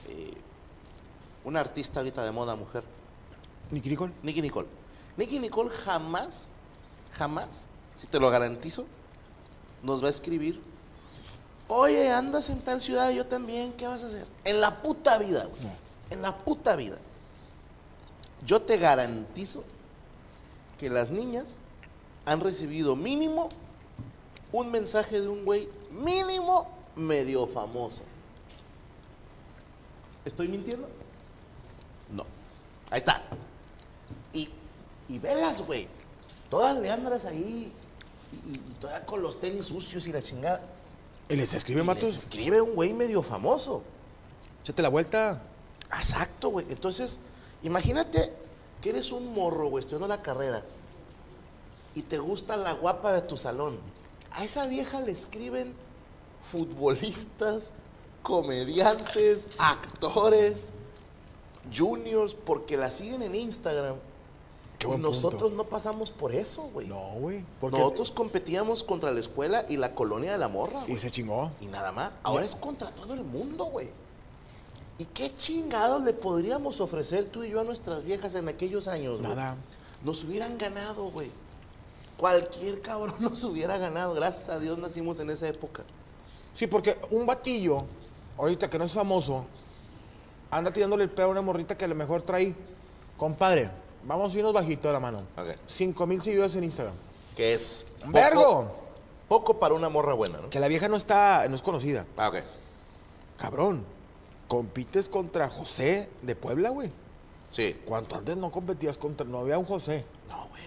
eh, 0.08 0.34
una 1.44 1.60
artista 1.60 2.00
ahorita 2.00 2.24
de 2.24 2.32
moda 2.32 2.56
mujer. 2.56 2.84
Nicky 3.70 3.90
Nicole. 3.90 4.12
Nicky 4.24 4.42
Nicole. 4.42 4.68
Nicky 5.16 5.38
Nicole 5.38 5.70
jamás, 5.70 6.50
jamás, 7.12 7.66
si 7.96 8.08
te 8.08 8.20
lo 8.20 8.32
garantizo, 8.32 8.88
nos 9.84 10.02
va 10.02 10.08
a 10.08 10.10
escribir. 10.10 10.60
Oye, 11.68 12.12
andas 12.12 12.50
en 12.50 12.60
tal 12.62 12.82
ciudad, 12.82 13.12
yo 13.12 13.28
también, 13.28 13.72
¿qué 13.74 13.86
vas 13.86 14.04
a 14.04 14.08
hacer? 14.08 14.26
En 14.46 14.62
la 14.62 14.82
puta 14.82 15.20
vida, 15.20 15.46
güey. 15.46 15.62
En 16.10 16.24
la 16.24 16.36
puta 16.36 16.76
vida. 16.76 16.98
Yo 18.46 18.62
te 18.62 18.78
garantizo 18.78 19.64
que 20.78 20.90
las 20.90 21.10
niñas 21.10 21.58
han 22.26 22.40
recibido 22.42 22.96
mínimo 22.96 23.50
un 24.52 24.72
mensaje 24.72 25.22
de 25.22 25.28
un 25.28 25.46
güey 25.46 25.70
mínimo 25.92 26.68
medio 26.96 27.48
famoso. 27.48 28.04
¿Estoy 30.26 30.48
mintiendo? 30.48 30.88
No. 32.12 32.26
Ahí 32.90 33.00
está. 33.00 33.22
Y, 34.34 34.50
y 35.08 35.20
velas, 35.20 35.62
güey. 35.66 35.88
Todas 36.50 36.78
leandras 36.78 37.26
ahí. 37.26 37.72
Y, 38.48 38.56
y 38.56 38.74
todas 38.80 39.02
con 39.02 39.22
los 39.22 39.40
tenis 39.40 39.68
sucios 39.68 40.06
y 40.08 40.12
la 40.12 40.22
chingada. 40.22 40.62
¿Y 41.30 41.36
les 41.36 41.54
escribe 41.54 41.82
Y 41.82 41.86
les 41.86 41.88
matos? 41.88 42.16
escribe 42.18 42.62
un 42.62 42.74
güey 42.76 42.94
medio 42.94 43.22
famoso. 43.22 43.84
Échate 44.64 44.82
la 44.82 44.90
vuelta. 44.90 45.42
Exacto, 45.98 46.50
güey. 46.50 46.66
Entonces, 46.70 47.18
imagínate 47.64 48.34
que 48.82 48.90
eres 48.90 49.12
un 49.12 49.34
morro, 49.34 49.70
güey, 49.70 49.82
estudiando 49.82 50.08
la 50.08 50.22
carrera. 50.22 50.64
Y 51.96 52.04
te 52.04 52.18
gusta 52.18 52.56
la 52.56 52.74
guapa 52.74 53.14
de 53.14 53.22
tu 53.22 53.36
salón. 53.38 53.78
A 54.32 54.44
esa 54.44 54.68
vieja 54.68 55.02
le 55.02 55.12
escriben 55.12 55.74
futbolistas, 56.42 57.72
comediantes, 58.24 59.50
actores. 59.58 60.72
juniors, 61.76 62.36
porque 62.36 62.78
la 62.78 62.90
siguen 62.90 63.22
en 63.22 63.36
Instagram. 63.36 63.96
Qué 64.78 64.88
y 64.88 64.98
nosotros 64.98 65.44
punto. 65.44 65.58
no 65.58 65.70
pasamos 65.70 66.12
por 66.12 66.34
eso, 66.34 66.70
güey. 66.74 66.88
No, 66.88 67.12
güey. 67.16 67.44
Nosotros 67.62 68.12
competíamos 68.12 68.84
contra 68.84 69.12
la 69.12 69.20
escuela 69.20 69.66
y 69.68 69.76
la 69.76 69.94
colonia 69.94 70.32
de 70.32 70.38
la 70.38 70.48
morra, 70.48 70.84
Y 70.88 70.96
se 70.96 71.12
chingó. 71.12 71.52
Y 71.60 71.66
nada 71.66 71.92
más. 71.92 72.18
Ahora 72.24 72.46
es 72.46 72.56
contra 72.56 72.90
todo 72.90 73.14
el 73.14 73.24
mundo, 73.26 73.66
güey. 73.66 73.90
¿Y 75.00 75.06
qué 75.06 75.36
chingados 75.36 76.04
le 76.04 76.14
podríamos 76.14 76.80
ofrecer 76.82 77.26
tú 77.30 77.44
y 77.44 77.50
yo 77.50 77.60
a 77.62 77.64
nuestras 77.64 78.04
viejas 78.04 78.36
en 78.36 78.48
aquellos 78.50 78.88
años? 78.88 79.22
Nada. 79.22 79.56
Nos 80.04 80.24
hubieran 80.26 80.58
ganado, 80.58 81.06
güey. 81.10 81.32
Cualquier 82.18 82.82
cabrón 82.82 83.16
nos 83.20 83.44
hubiera 83.46 83.78
ganado. 83.78 84.14
Gracias 84.14 84.50
a 84.50 84.60
Dios 84.60 84.78
nacimos 84.78 85.20
en 85.22 85.30
esa 85.32 85.48
época. 85.48 85.84
Sí, 86.54 86.68
porque 86.68 87.00
un 87.12 87.26
batillo, 87.26 87.86
ahorita 88.38 88.70
que 88.70 88.78
no 88.78 88.84
es 88.86 88.92
famoso, 88.92 89.46
anda 90.52 90.70
tirándole 90.72 91.06
el 91.06 91.10
pedo 91.10 91.28
a 91.28 91.30
una 91.30 91.42
morrita 91.42 91.78
que 91.78 91.86
a 91.86 91.88
lo 91.88 91.96
mejor 91.96 92.22
trae, 92.24 92.54
compadre, 93.18 93.72
vamos 94.04 94.36
a 94.36 94.38
irnos 94.38 94.52
bajito 94.52 94.90
de 94.90 94.94
la 94.94 95.00
mano. 95.00 95.20
Ok. 95.38 95.56
5 95.66 96.08
mil 96.08 96.22
seguidores 96.22 96.56
en 96.56 96.66
Instagram. 96.66 96.96
Que 97.38 97.54
es. 97.54 97.86
¡Un 98.04 98.12
poco- 98.12 98.14
vergo! 98.14 98.72
Poco 99.30 99.60
para 99.60 99.76
una 99.76 99.88
morra 99.90 100.14
buena, 100.14 100.40
¿no? 100.40 100.50
Que 100.50 100.60
la 100.60 100.68
vieja 100.68 100.90
no 100.90 100.98
está, 100.98 101.48
no 101.48 101.56
es 101.56 101.62
conocida. 101.62 102.06
Ah, 102.18 102.30
ok. 102.30 102.38
Cabrón, 103.38 103.86
compites 104.50 105.08
contra 105.08 105.48
José 105.48 106.10
de 106.22 106.36
Puebla, 106.36 106.70
güey. 106.72 106.92
Sí. 107.52 107.80
Cuanto 107.86 108.16
antes 108.18 108.36
no 108.36 108.52
competías 108.52 108.98
contra, 108.98 109.26
no 109.26 109.38
había 109.40 109.58
un 109.58 109.64
José. 109.66 110.04
No, 110.28 110.48
güey. 110.50 110.64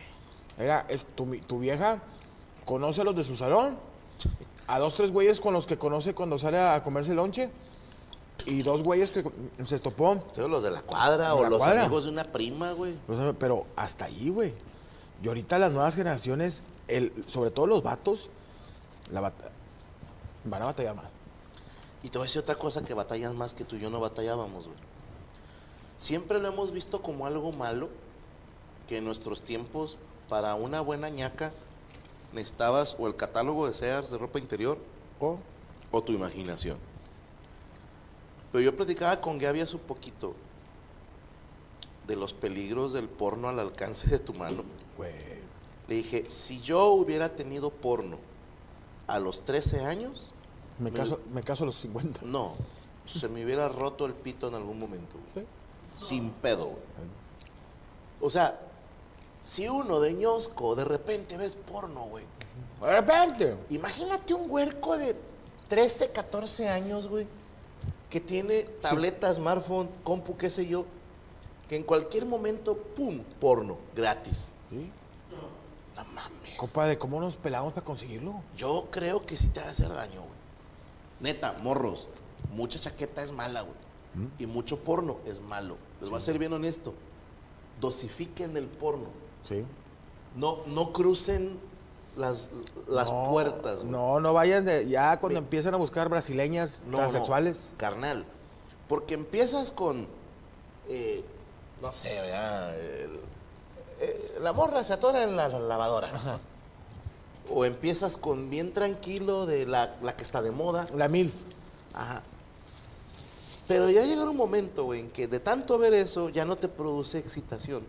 Era, 0.58 0.86
es 0.88 1.04
tu, 1.04 1.26
tu 1.40 1.58
vieja 1.58 2.00
conoce 2.64 3.00
a 3.02 3.04
los 3.04 3.14
de 3.16 3.24
su 3.24 3.36
salón, 3.36 3.76
a 4.68 4.78
dos, 4.78 4.94
tres 4.94 5.10
güeyes 5.10 5.40
con 5.40 5.52
los 5.52 5.66
que 5.66 5.76
conoce 5.76 6.14
cuando 6.14 6.38
sale 6.38 6.58
a 6.58 6.82
comerse 6.82 7.12
lonche, 7.12 7.50
y 8.46 8.62
dos 8.62 8.82
güeyes 8.82 9.10
que 9.10 9.24
se 9.66 9.78
topó. 9.78 10.16
Todos 10.34 10.50
los 10.50 10.62
de 10.62 10.70
la 10.70 10.82
cuadra 10.82 11.26
De 11.28 11.32
o 11.32 11.42
la 11.42 11.50
los 11.50 11.58
cuadra. 11.58 11.82
amigos 11.84 12.04
de 12.04 12.10
una 12.10 12.24
prima, 12.24 12.72
güey. 12.72 12.94
Pero 13.38 13.66
hasta 13.76 14.06
ahí, 14.06 14.30
güey. 14.30 14.54
Y 15.22 15.28
ahorita 15.28 15.58
las 15.58 15.72
nuevas 15.74 15.94
generaciones, 15.94 16.62
el, 16.88 17.12
sobre 17.28 17.50
todo 17.50 17.66
los 17.66 17.82
vatos, 17.82 18.30
la 19.12 19.20
bata- 19.20 19.50
van 20.44 20.62
a 20.62 20.64
batallar 20.66 20.96
más. 20.96 21.06
Y 22.02 22.08
te 22.08 22.18
voy 22.18 22.24
a 22.24 22.28
decir 22.28 22.42
otra 22.42 22.56
cosa 22.56 22.84
que 22.84 22.94
batallan 22.94 23.36
más 23.36 23.54
que 23.54 23.64
tú 23.64 23.76
y 23.76 23.80
yo 23.80 23.90
no 23.90 24.00
batallábamos, 24.00 24.66
güey. 24.66 24.78
Siempre 25.98 26.40
lo 26.40 26.48
hemos 26.48 26.72
visto 26.72 27.00
como 27.00 27.26
algo 27.26 27.52
malo, 27.52 27.88
que 28.88 28.96
en 28.98 29.04
nuestros 29.04 29.42
tiempos, 29.42 29.96
para 30.28 30.54
una 30.54 30.80
buena 30.80 31.08
ñaca, 31.08 31.52
necesitabas 32.32 32.96
o 32.98 33.06
el 33.06 33.14
catálogo 33.14 33.68
de 33.68 33.74
Sears 33.74 34.10
de 34.10 34.18
ropa 34.18 34.38
interior 34.38 34.78
Oh, 35.20 35.38
o 35.92 36.02
tu 36.02 36.12
imaginación. 36.12 36.78
Pero 38.50 38.64
yo 38.64 38.74
platicaba 38.74 39.20
con 39.20 39.38
Gaby 39.38 39.60
hace 39.60 39.76
un 39.76 39.82
poquito 39.82 40.34
de 42.08 42.16
los 42.16 42.34
peligros 42.34 42.92
del 42.92 43.08
porno 43.08 43.48
al 43.48 43.60
alcance 43.60 44.10
de 44.10 44.18
tu 44.18 44.32
mano. 44.34 44.64
güey. 44.96 45.12
Le 45.86 45.94
dije, 45.94 46.28
si 46.28 46.60
yo 46.60 46.88
hubiera 46.88 47.36
tenido 47.36 47.70
porno 47.70 48.18
a 49.06 49.20
los 49.20 49.44
13 49.44 49.84
años, 49.84 50.31
Me 50.82 50.92
caso, 50.92 51.20
me 51.32 51.42
caso 51.42 51.64
a 51.64 51.66
los 51.66 51.80
50. 51.80 52.20
no, 52.24 52.54
se 53.04 53.28
me 53.28 53.44
hubiera 53.44 53.68
roto 53.68 54.06
el 54.06 54.14
pito 54.14 54.48
en 54.48 54.54
algún 54.54 54.78
momento. 54.78 55.16
güey. 55.34 55.46
Sin 55.96 56.30
pedo, 56.30 56.66
güey. 56.66 56.82
O 58.20 58.30
sea, 58.30 58.58
si 59.42 59.68
uno 59.68 60.00
de 60.00 60.12
ñosco 60.12 60.74
de 60.74 60.84
repente 60.84 61.36
ves 61.36 61.56
porno, 61.56 62.04
güey. 62.04 62.24
De 62.80 63.00
repente. 63.00 63.56
Imagínate 63.70 64.34
un 64.34 64.50
huerco 64.50 64.96
de 64.96 65.16
13, 65.68 66.10
14 66.10 66.68
años, 66.68 67.08
güey, 67.08 67.26
que 68.10 68.20
tiene 68.20 68.64
tableta, 68.80 69.32
smartphone, 69.34 69.88
compu, 70.04 70.36
qué 70.36 70.50
sé 70.50 70.66
yo, 70.66 70.84
que 71.68 71.76
en 71.76 71.82
cualquier 71.82 72.26
momento, 72.26 72.76
pum, 72.76 73.22
porno, 73.40 73.78
gratis. 73.94 74.52
Sí. 74.70 74.90
No 75.96 76.04
mames. 76.12 76.56
Compadre, 76.56 76.98
¿cómo 76.98 77.20
nos 77.20 77.36
pelamos 77.36 77.72
para 77.72 77.84
conseguirlo? 77.84 78.42
Yo 78.56 78.88
creo 78.90 79.24
que 79.24 79.36
sí 79.36 79.48
te 79.48 79.60
va 79.60 79.66
a 79.66 79.70
hacer 79.70 79.88
daño, 79.88 80.20
güey. 80.20 80.31
Neta, 81.22 81.54
morros, 81.62 82.08
mucha 82.52 82.78
chaqueta 82.78 83.22
es 83.22 83.32
mala, 83.32 83.62
güey. 83.62 84.28
Y 84.38 84.44
mucho 84.46 84.78
porno 84.80 85.16
es 85.24 85.40
malo. 85.40 85.78
Les 86.00 86.10
voy 86.10 86.18
a 86.18 86.20
ser 86.20 86.38
bien 86.38 86.52
honesto. 86.52 86.92
Dosifiquen 87.80 88.56
el 88.58 88.66
porno. 88.66 89.06
Sí. 89.48 89.64
No, 90.36 90.58
no 90.66 90.92
crucen 90.92 91.58
las, 92.16 92.50
las 92.88 93.10
No, 93.10 93.28
puertas, 93.30 93.80
güey. 93.80 93.90
No, 93.90 94.20
no 94.20 94.32
vayan 94.34 94.64
de. 94.66 94.86
Ya 94.88 95.18
cuando 95.18 95.40
Ve. 95.40 95.44
empiezan 95.44 95.72
a 95.74 95.78
buscar 95.78 96.08
brasileñas 96.10 96.86
No, 96.88 96.98
transexuales. 96.98 97.70
no, 97.72 97.78
carnal. 97.78 98.24
Porque 98.88 99.14
empiezas 99.14 99.70
con, 99.70 100.06
eh, 100.88 101.24
no 101.80 101.92
sé, 101.94 102.20
¿verdad? 102.20 102.78
El- 102.78 103.20
eh, 104.00 104.38
la 104.40 104.52
morra 104.52 104.84
se 104.84 104.92
atora 104.92 105.22
en 105.22 105.36
la, 105.36 105.48
la 105.48 105.58
lavadora. 105.60 106.10
O 107.50 107.64
empiezas 107.64 108.16
con 108.16 108.50
bien 108.50 108.72
tranquilo 108.72 109.46
de 109.46 109.66
la, 109.66 109.94
la 110.02 110.16
que 110.16 110.22
está 110.22 110.40
de 110.42 110.50
moda. 110.50 110.86
La 110.94 111.08
mil. 111.08 111.32
Ajá. 111.94 112.22
Pero 113.68 113.88
ya 113.90 114.02
llega 114.04 114.24
un 114.28 114.36
momento, 114.36 114.84
güey, 114.84 115.00
en 115.00 115.10
que 115.10 115.28
de 115.28 115.40
tanto 115.40 115.78
ver 115.78 115.94
eso 115.94 116.28
ya 116.28 116.44
no 116.44 116.56
te 116.56 116.68
produce 116.68 117.18
excitación. 117.18 117.84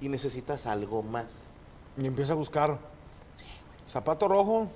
Y 0.00 0.08
necesitas 0.08 0.66
algo 0.66 1.02
más. 1.02 1.48
Y 2.00 2.06
empieza 2.06 2.32
a 2.32 2.36
buscar. 2.36 2.78
Zapato 3.88 4.28
rojo. 4.28 4.68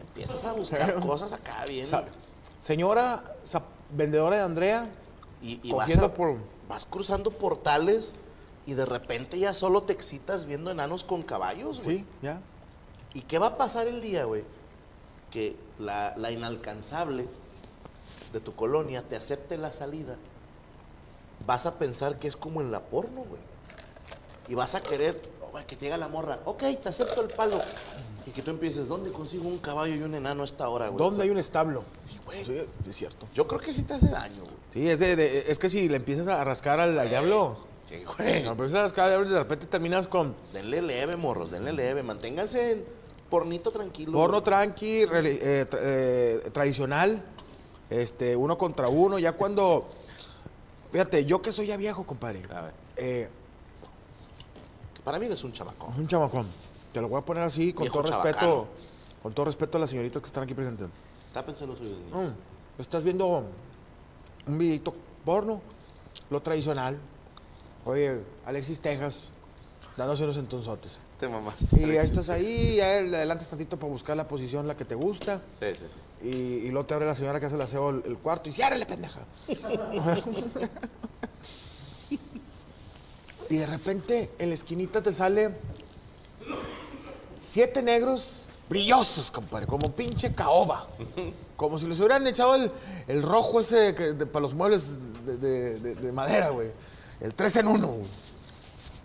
Empiezas 0.00 0.44
a 0.44 0.52
buscar 0.54 0.94
cosas 1.00 1.32
acá 1.32 1.64
bien. 1.66 1.86
sa- 1.86 2.04
señora 2.58 3.22
vendedora 3.94 4.36
de 4.36 4.42
Andrea. 4.42 4.90
Y, 5.40 5.60
y 5.62 5.72
vas, 5.72 5.82
cogiendo 5.86 6.06
a- 6.06 6.14
por- 6.14 6.36
vas 6.68 6.84
cruzando 6.84 7.30
portales 7.30 8.14
y 8.66 8.74
de 8.74 8.84
repente 8.84 9.38
ya 9.38 9.54
solo 9.54 9.82
te 9.82 9.92
excitas 9.92 10.44
viendo 10.44 10.70
enanos 10.72 11.04
con 11.04 11.22
caballos, 11.22 11.84
güey. 11.84 11.98
Sí, 11.98 12.04
ya. 12.20 12.40
¿Y 13.14 13.22
qué 13.22 13.38
va 13.38 13.48
a 13.48 13.56
pasar 13.58 13.86
el 13.88 14.00
día, 14.00 14.24
güey? 14.24 14.44
Que 15.30 15.56
la, 15.78 16.14
la 16.16 16.30
inalcanzable 16.30 17.28
de 18.32 18.40
tu 18.40 18.54
colonia 18.54 19.02
te 19.02 19.16
acepte 19.16 19.56
la 19.56 19.72
salida. 19.72 20.16
Vas 21.46 21.66
a 21.66 21.78
pensar 21.78 22.18
que 22.18 22.28
es 22.28 22.36
como 22.36 22.60
en 22.60 22.70
la 22.70 22.80
porno, 22.80 23.22
güey. 23.22 23.40
Y 24.48 24.54
vas 24.54 24.74
a 24.74 24.82
querer 24.82 25.20
oh, 25.42 25.56
que 25.66 25.76
te 25.76 25.86
llega 25.86 25.96
la 25.96 26.08
morra. 26.08 26.38
Ok, 26.44 26.64
te 26.82 26.88
acepto 26.88 27.20
el 27.22 27.28
palo. 27.28 27.60
Y 28.26 28.30
que 28.30 28.42
tú 28.42 28.50
empieces, 28.50 28.88
¿dónde 28.88 29.10
consigo 29.10 29.48
un 29.48 29.58
caballo 29.58 29.94
y 29.94 30.02
un 30.02 30.14
enano 30.14 30.42
a 30.42 30.44
esta 30.44 30.68
hora, 30.68 30.88
güey? 30.88 30.98
¿Dónde 30.98 31.14
O 31.14 31.16
sea, 31.16 31.24
hay 31.24 31.30
un 31.30 31.38
establo? 31.38 31.84
Sí, 32.04 32.18
güey. 32.26 32.44
Sí, 32.44 32.60
es 32.88 32.96
cierto. 32.96 33.26
Yo 33.34 33.46
creo 33.46 33.60
que 33.60 33.72
sí 33.72 33.82
te 33.84 33.94
hace 33.94 34.08
daño, 34.08 34.42
güey. 34.42 34.54
Sí, 34.72 34.88
es, 34.88 34.98
de, 34.98 35.16
de- 35.16 35.50
es 35.50 35.58
que 35.58 35.70
si 35.70 35.88
le 35.88 35.96
empiezas 35.96 36.26
a 36.28 36.44
rascar 36.44 36.78
al, 36.80 36.98
al 36.98 37.08
diablo. 37.08 37.56
Sí, 37.88 38.02
güey. 38.04 38.42
Cuando 38.44 38.64
empiezas 38.64 38.74
a 38.74 38.82
rascar 38.82 39.04
al 39.06 39.10
diablo, 39.12 39.30
de 39.30 39.38
repente 39.38 39.66
terminas 39.66 40.08
con 40.08 40.34
Denle 40.52 40.82
leve, 40.82 41.16
morros, 41.16 41.50
denle 41.50 41.72
leve. 41.72 42.02
Manténganse 42.02 42.72
en 42.72 42.84
pornito 43.30 43.70
tranquilo. 43.70 44.12
porno 44.12 44.38
güey. 44.38 44.44
tranqui, 44.44 45.02
eh, 45.02 45.66
tra- 45.68 45.78
eh, 45.82 46.50
tradicional, 46.52 47.22
este, 47.90 48.34
uno 48.36 48.56
contra 48.58 48.88
uno. 48.88 49.18
Ya 49.18 49.32
cuando. 49.32 49.88
Fíjate, 50.92 51.24
yo 51.24 51.42
que 51.42 51.52
soy 51.52 51.66
ya 51.66 51.76
viejo, 51.76 52.04
compadre. 52.06 52.42
A 52.54 52.62
ver, 52.62 52.74
eh, 52.96 53.28
para 55.04 55.18
mí 55.18 55.26
eres 55.26 55.42
un 55.44 55.52
chamacón. 55.52 55.94
un 55.98 56.08
chamacón. 56.08 56.46
Te 56.92 57.00
lo 57.00 57.08
voy 57.08 57.18
a 57.20 57.24
poner 57.24 57.42
así, 57.44 57.72
con 57.72 57.84
Viejo 57.84 57.98
todo 58.00 58.08
chabacano. 58.10 58.36
respeto. 58.38 58.68
Con 59.22 59.32
todo 59.34 59.46
respeto 59.46 59.76
a 59.78 59.80
las 59.82 59.90
señoritas 59.90 60.22
que 60.22 60.26
están 60.26 60.44
aquí 60.44 60.54
presentes. 60.54 60.88
Está 61.26 61.44
pensando 61.44 61.76
suyo. 61.76 61.96
Mm, 62.12 62.80
Estás 62.80 63.02
viendo 63.02 63.44
un 64.46 64.58
videito 64.58 64.94
porno, 65.24 65.60
lo 66.30 66.40
tradicional. 66.40 66.96
Oye, 67.84 68.20
Alexis 68.46 68.78
Texas, 68.80 69.24
dándose 69.96 70.22
unos 70.24 70.36
entonzotes. 70.36 71.00
Te 71.18 71.28
mamaste. 71.28 71.66
Y 71.82 71.92
ya 71.92 72.02
estás 72.02 72.28
ahí, 72.28 72.76
ya 72.76 73.00
le 73.02 73.16
adelantas 73.16 73.48
tantito 73.48 73.76
para 73.76 73.90
buscar 73.92 74.16
la 74.16 74.28
posición 74.28 74.66
la 74.68 74.76
que 74.76 74.84
te 74.84 74.94
gusta. 74.94 75.40
Sí, 75.60 75.66
sí, 75.74 75.84
sí. 76.22 76.28
Y, 76.28 76.66
y 76.66 76.70
luego 76.70 76.86
te 76.86 76.94
abre 76.94 77.06
la 77.06 77.14
señora 77.14 77.40
que 77.40 77.46
hace 77.46 77.56
el 77.56 77.60
aseo 77.62 77.90
el, 77.90 78.02
el 78.06 78.18
cuarto 78.18 78.48
y 78.48 78.52
ciérrale, 78.52 78.86
pendeja. 78.86 79.20
y 83.50 83.56
de 83.56 83.66
repente 83.66 84.30
en 84.38 84.48
la 84.50 84.54
esquinita 84.54 85.02
te 85.02 85.12
sale 85.12 85.50
siete 87.34 87.82
negros 87.82 88.42
brillosos, 88.68 89.30
compadre, 89.30 89.66
como 89.66 89.90
pinche 89.92 90.34
caoba. 90.34 90.86
Como 91.56 91.78
si 91.78 91.86
les 91.86 91.98
hubieran 91.98 92.26
echado 92.26 92.54
el, 92.56 92.70
el 93.08 93.22
rojo 93.22 93.60
ese 93.60 93.94
que- 93.94 94.12
de- 94.12 94.26
para 94.26 94.42
los 94.42 94.54
muebles 94.54 94.90
de- 95.24 95.78
de 95.80 96.12
madera, 96.12 96.50
güey. 96.50 96.70
El 97.20 97.34
tres 97.34 97.56
en 97.56 97.66
uno, 97.68 97.88
güey. 97.88 98.06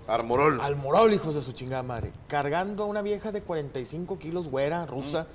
Armorol. 0.07 0.60
Al 0.62 0.75
morol, 0.75 1.13
hijos 1.13 1.36
de 1.36 1.41
su 1.41 1.53
chingada 1.53 1.83
madre. 1.83 2.12
Cargando 2.27 2.83
a 2.83 2.88
una 2.88 3.01
vieja 3.01 3.31
de 3.31 3.41
45 3.41 4.19
kilos, 4.19 4.50
güera, 4.50 4.86
rusa, 4.86 5.27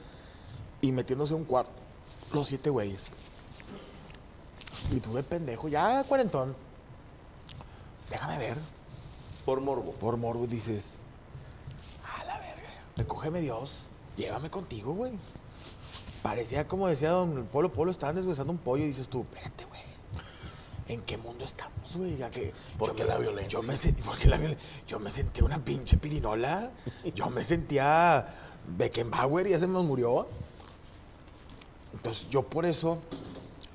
y 0.80 0.92
metiéndose 0.92 1.34
a 1.34 1.36
un 1.36 1.44
cuarto. 1.44 1.72
Los 2.32 2.48
siete 2.48 2.70
güeyes. 2.70 3.08
Y 4.90 5.00
tú 5.00 5.14
de 5.14 5.22
pendejo, 5.22 5.68
ya 5.68 6.04
cuarentón. 6.04 6.54
Déjame 8.10 8.38
ver. 8.38 8.56
Por 9.44 9.60
morbo. 9.60 9.92
Por 9.92 10.16
morbo 10.16 10.46
dices, 10.46 10.96
a 12.04 12.24
la 12.24 12.38
verga, 12.38 12.68
recógeme 12.96 13.40
Dios, 13.40 13.88
llévame 14.16 14.50
contigo, 14.50 14.92
güey. 14.92 15.12
Parecía 16.22 16.66
como 16.68 16.88
decía 16.88 17.10
don 17.10 17.46
Polo 17.46 17.72
Polo, 17.72 17.90
estaban 17.90 18.16
deshuesando 18.16 18.52
un 18.52 18.58
pollo 18.58 18.84
y 18.84 18.88
dices 18.88 19.08
tú, 19.08 19.22
espérate, 19.22 19.64
güey. 19.64 19.67
¿En 20.88 21.02
qué 21.02 21.16
mundo 21.18 21.44
estamos, 21.44 21.96
güey? 21.96 22.16
Que 22.30 22.52
¿Por 22.78 22.94
qué 22.96 23.02
me- 23.04 23.08
la 23.08 23.18
violencia? 23.18 23.48
Yo 23.60 23.62
me, 23.66 23.76
sentí, 23.76 24.02
porque 24.02 24.26
la 24.28 24.38
yo 24.86 24.98
me 24.98 25.10
sentía 25.10 25.44
una 25.44 25.62
pinche 25.64 25.96
pirinola. 25.96 26.70
Yo 27.14 27.28
me 27.30 27.44
sentía 27.44 28.26
Beckenbauer 28.76 29.46
y 29.46 29.50
ya 29.50 29.60
se 29.60 29.66
nos 29.68 29.84
murió. 29.84 30.26
Entonces 31.92 32.28
yo 32.30 32.42
por 32.42 32.64
eso 32.66 32.98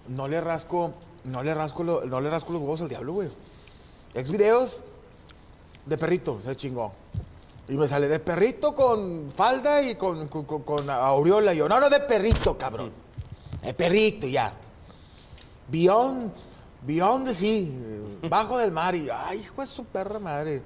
no 0.07 0.27
le 0.27 0.39
rasco, 0.41 0.93
no 1.23 1.43
le 1.43 1.53
rasco, 1.53 1.83
lo- 1.83 2.05
no 2.05 2.21
le 2.21 2.29
rasco 2.29 2.53
los 2.53 2.61
huevos 2.61 2.81
al 2.81 2.89
diablo, 2.89 3.13
güey. 3.13 3.29
Ex 4.13 4.29
videos 4.29 4.83
de 5.85 5.97
perrito, 5.97 6.39
se 6.43 6.55
chingó. 6.55 6.93
Y 7.69 7.73
me 7.77 7.87
sale 7.87 8.07
de 8.07 8.19
perrito 8.19 8.75
con 8.75 9.29
falda 9.33 9.81
y 9.81 9.95
con, 9.95 10.27
con, 10.27 10.45
con- 10.45 10.63
con 10.63 10.89
aureola. 10.89 11.53
Y 11.53 11.57
yo, 11.57 11.69
no, 11.69 11.79
no, 11.79 11.89
de 11.89 12.01
perrito, 12.01 12.57
cabrón. 12.57 12.91
De 13.61 13.73
perrito, 13.73 14.27
ya. 14.27 14.53
Beyond, 15.69 16.33
beyond 16.85 17.25
the 17.27 17.33
sea, 17.33 18.29
bajo 18.29 18.57
del 18.57 18.71
mar. 18.71 18.95
Y, 18.95 19.09
ay, 19.09 19.39
hijo 19.39 19.61
de 19.61 19.67
su 19.67 19.85
perra 19.85 20.19
madre. 20.19 20.61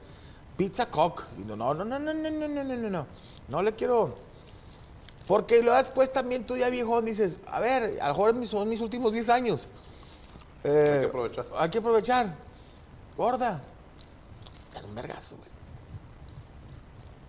Pizza 0.57 0.88
cock. 0.89 1.24
Y 1.38 1.41
no, 1.41 1.55
no, 1.55 1.74
no, 1.74 1.86
no, 1.86 2.00
no, 2.00 2.13
no, 2.13 2.29
no, 2.31 2.47
no, 2.47 2.63
no, 2.63 2.75
no, 2.75 2.89
no. 2.89 3.07
No 3.47 3.62
le 3.62 3.74
quiero. 3.75 4.13
Porque 5.27 5.62
luego 5.62 5.77
después 5.77 6.12
también 6.12 6.45
tú 6.45 6.55
ya 6.55 6.69
viejón 6.69 7.03
dices, 7.05 7.38
a 7.47 7.59
ver, 7.59 8.00
a 8.01 8.07
lo 8.07 8.13
mejor 8.13 8.33
mis- 8.33 8.50
son 8.50 8.67
mis 8.69 8.79
últimos 8.81 9.12
10 9.13 9.29
años. 9.29 9.67
Eh, 10.63 10.91
Hay 10.93 11.00
que 11.01 11.05
aprovechar. 11.07 11.45
Hay 11.57 11.69
que 11.69 11.77
aprovechar. 11.79 12.36
Gorda. 13.17 13.62
Dale 14.74 14.88
un 14.88 14.95
vergazo, 14.95 15.36
güey. 15.38 15.50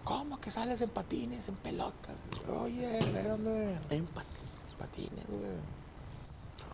¿Cómo 0.05 0.41
que 0.41 0.51
sales 0.51 0.81
en 0.81 0.91
patines, 0.91 1.49
en 1.49 1.57
pelotas? 1.57 2.17
Oye, 2.63 2.99
espérame. 2.99 3.77
En 3.91 4.05
patines, 4.07 4.75
patines, 4.79 5.27
güey. 5.29 5.78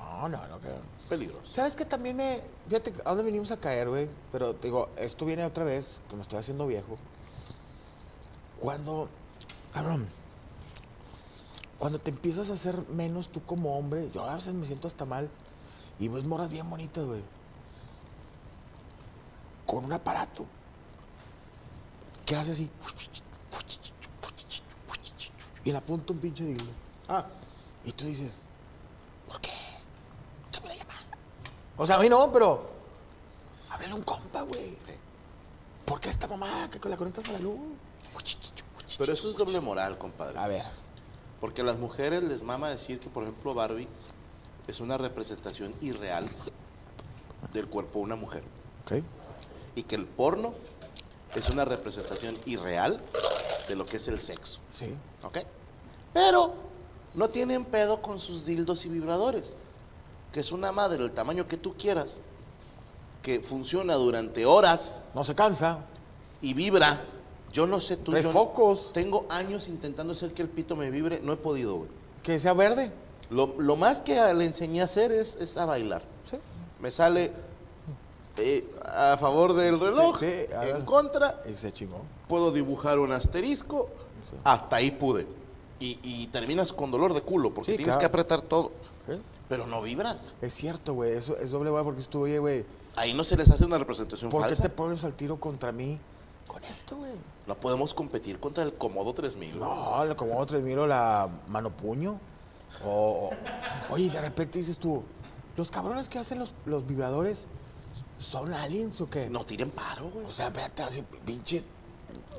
No, 0.04 0.28
no, 0.28 0.46
no 0.46 0.58
creo. 0.58 0.78
Peligroso. 1.08 1.50
¿Sabes 1.50 1.76
que 1.76 1.84
también 1.84 2.16
me. 2.16 2.40
Fíjate, 2.68 2.94
¿a 3.04 3.10
dónde 3.10 3.24
venimos 3.24 3.50
a 3.50 3.56
caer, 3.58 3.88
güey? 3.88 4.08
Pero 4.32 4.54
te 4.54 4.68
digo, 4.68 4.88
esto 4.96 5.24
viene 5.26 5.44
otra 5.44 5.64
vez, 5.64 6.00
que 6.08 6.16
me 6.16 6.22
estoy 6.22 6.38
haciendo 6.38 6.66
viejo. 6.66 6.96
Cuando. 8.60 9.08
Cabrón. 9.72 10.06
Cuando 11.78 11.98
te 11.98 12.10
empiezas 12.10 12.50
a 12.50 12.54
hacer 12.54 12.88
menos 12.88 13.28
tú 13.28 13.42
como 13.44 13.76
hombre, 13.78 14.10
yo 14.12 14.24
a 14.24 14.36
veces 14.36 14.54
me 14.54 14.66
siento 14.66 14.86
hasta 14.88 15.04
mal. 15.04 15.28
Y 15.98 16.08
ves 16.08 16.24
moras 16.24 16.48
bien 16.48 16.68
bonitas, 16.68 17.04
güey. 17.04 17.22
Con 19.66 19.84
un 19.84 19.92
aparato. 19.92 20.46
Que 22.24 22.36
hace 22.36 22.52
así. 22.52 22.70
Y 25.64 25.72
le 25.72 25.78
apunta 25.78 26.12
un 26.12 26.18
pinche 26.18 26.44
dildo. 26.44 26.64
Ah, 27.08 27.26
Y 27.84 27.92
tú 27.92 28.06
dices, 28.06 28.44
¿por 29.28 29.40
qué? 29.40 29.50
Échame 30.48 30.68
la 30.68 30.74
llamada. 30.76 31.00
O 31.76 31.86
sea, 31.86 31.96
a 31.96 31.98
mí 32.00 32.08
no, 32.08 32.30
pero. 32.32 32.62
Háblale 33.70 33.92
a 33.92 33.96
un 33.96 34.02
compa, 34.02 34.42
güey. 34.42 34.76
¿Por 35.84 36.00
qué 36.00 36.08
esta 36.08 36.26
mamá 36.26 36.68
que 36.70 36.80
con 36.80 36.90
la 36.90 36.96
conectas 36.96 37.28
a 37.28 37.32
la 37.32 37.38
luz? 37.40 37.58
pero 38.98 39.12
eso 39.12 39.30
es 39.30 39.36
doble 39.36 39.60
moral, 39.60 39.98
compadre. 39.98 40.38
A 40.38 40.46
ver. 40.46 40.64
Porque 41.40 41.62
a 41.62 41.64
las 41.64 41.78
mujeres 41.78 42.22
les 42.22 42.42
mama 42.42 42.70
decir 42.70 43.00
que, 43.00 43.10
por 43.10 43.24
ejemplo, 43.24 43.52
Barbie 43.54 43.88
es 44.66 44.80
una 44.80 44.96
representación 44.96 45.74
irreal 45.82 46.28
del 47.52 47.68
cuerpo 47.68 47.98
de 47.98 48.04
una 48.04 48.16
mujer. 48.16 48.44
Ok. 48.84 49.02
Y 49.74 49.82
que 49.82 49.96
el 49.96 50.06
porno 50.06 50.54
es 51.34 51.48
una 51.50 51.64
representación 51.64 52.38
irreal 52.46 53.00
de 53.68 53.74
lo 53.74 53.84
que 53.84 53.96
es 53.96 54.08
el 54.08 54.20
sexo. 54.20 54.60
Sí. 54.72 54.94
¿Ok? 55.22 55.38
Pero 56.12 56.54
no 57.14 57.28
tienen 57.28 57.64
pedo 57.64 58.00
con 58.00 58.20
sus 58.20 58.46
dildos 58.46 58.86
y 58.86 58.88
vibradores. 58.88 59.56
Que 60.34 60.40
es 60.40 60.50
una 60.50 60.72
madre 60.72 60.98
del 60.98 61.12
tamaño 61.12 61.46
que 61.46 61.56
tú 61.56 61.74
quieras, 61.78 62.20
que 63.22 63.38
funciona 63.38 63.94
durante 63.94 64.44
horas 64.44 65.00
No 65.14 65.22
se 65.22 65.36
cansa. 65.36 65.78
y 66.40 66.54
vibra. 66.54 67.04
Yo 67.52 67.68
no 67.68 67.78
sé 67.78 67.96
tú. 67.96 68.10
Trae 68.10 68.24
yo 68.24 68.30
focos. 68.30 68.90
Tengo 68.92 69.26
años 69.28 69.68
intentando 69.68 70.12
hacer 70.12 70.34
que 70.34 70.42
el 70.42 70.48
pito 70.48 70.74
me 70.74 70.90
vibre, 70.90 71.20
no 71.22 71.32
he 71.32 71.36
podido, 71.36 71.76
güey. 71.76 71.88
Que 72.24 72.40
sea 72.40 72.52
verde. 72.52 72.90
Lo, 73.30 73.54
lo 73.58 73.76
más 73.76 74.00
que 74.00 74.16
le 74.34 74.44
enseñé 74.44 74.80
a 74.80 74.86
hacer 74.86 75.12
es, 75.12 75.36
es 75.36 75.56
a 75.56 75.66
bailar. 75.66 76.02
Sí. 76.28 76.36
Me 76.80 76.90
sale 76.90 77.30
eh, 78.38 78.68
a 78.84 79.16
favor 79.20 79.52
del 79.54 79.78
reloj, 79.78 80.18
Sí, 80.18 80.26
sí, 80.26 80.52
a 80.52 80.68
en 80.70 80.84
contra, 80.84 81.42
Y 81.48 81.56
se 81.56 81.72
chingó. 81.72 82.00
puedo 82.26 82.50
dibujar 82.50 82.98
un 82.98 83.12
asterisco, 83.12 83.88
hasta 84.42 84.76
ahí 84.76 84.90
pude. 84.90 85.28
Y, 85.78 86.00
y 86.02 86.26
terminas 86.26 86.72
con 86.72 86.90
dolor 86.90 87.14
de 87.14 87.20
culo, 87.22 87.54
porque 87.54 87.70
tienes 87.76 87.86
claro. 87.96 88.00
que 88.00 88.06
apretar 88.06 88.40
todo. 88.42 88.72
¿Eh? 89.08 89.20
Pero 89.48 89.66
no 89.66 89.82
vibran. 89.82 90.18
Es 90.40 90.54
cierto, 90.54 90.94
güey. 90.94 91.12
Eso 91.12 91.36
es 91.36 91.50
doble, 91.50 91.70
güey, 91.70 91.84
porque 91.84 92.00
estuvo, 92.00 92.24
oye, 92.24 92.38
güey. 92.38 92.64
Ahí 92.96 93.12
no 93.12 93.24
se 93.24 93.36
les 93.36 93.50
hace 93.50 93.64
una 93.64 93.76
representación 93.78 94.30
¿Por 94.30 94.42
qué 94.42 94.48
falsa. 94.48 94.62
te 94.62 94.68
pones 94.70 95.04
al 95.04 95.14
tiro 95.14 95.38
contra 95.40 95.72
mí? 95.72 95.98
Con 96.46 96.62
esto, 96.64 96.96
güey. 96.96 97.12
No 97.46 97.54
podemos 97.56 97.92
competir 97.94 98.38
contra 98.40 98.62
el 98.64 98.74
Comodo 98.74 99.12
3000. 99.12 99.58
güey. 99.58 99.60
No, 99.68 100.04
le 100.04 100.14
como 100.16 100.38
otro 100.38 100.58
miro 100.60 100.86
la 100.86 101.28
mano 101.48 101.70
puño. 101.70 102.18
O, 102.84 103.30
o- 103.30 103.92
oye, 103.94 104.10
de 104.10 104.20
repente 104.20 104.58
dices 104.58 104.78
tú, 104.78 105.02
los 105.56 105.70
cabrones 105.70 106.08
que 106.08 106.18
hacen 106.18 106.38
los, 106.38 106.52
los 106.66 106.86
vibradores 106.86 107.46
son 108.18 108.52
aliens 108.52 109.00
o 109.00 109.08
qué? 109.10 109.28
No 109.30 109.44
tiren 109.44 109.70
paro, 109.70 110.10
güey. 110.10 110.26
O 110.26 110.30
sea, 110.30 110.46
espérate, 110.48 110.82
así, 110.82 111.02
pinche, 111.24 111.62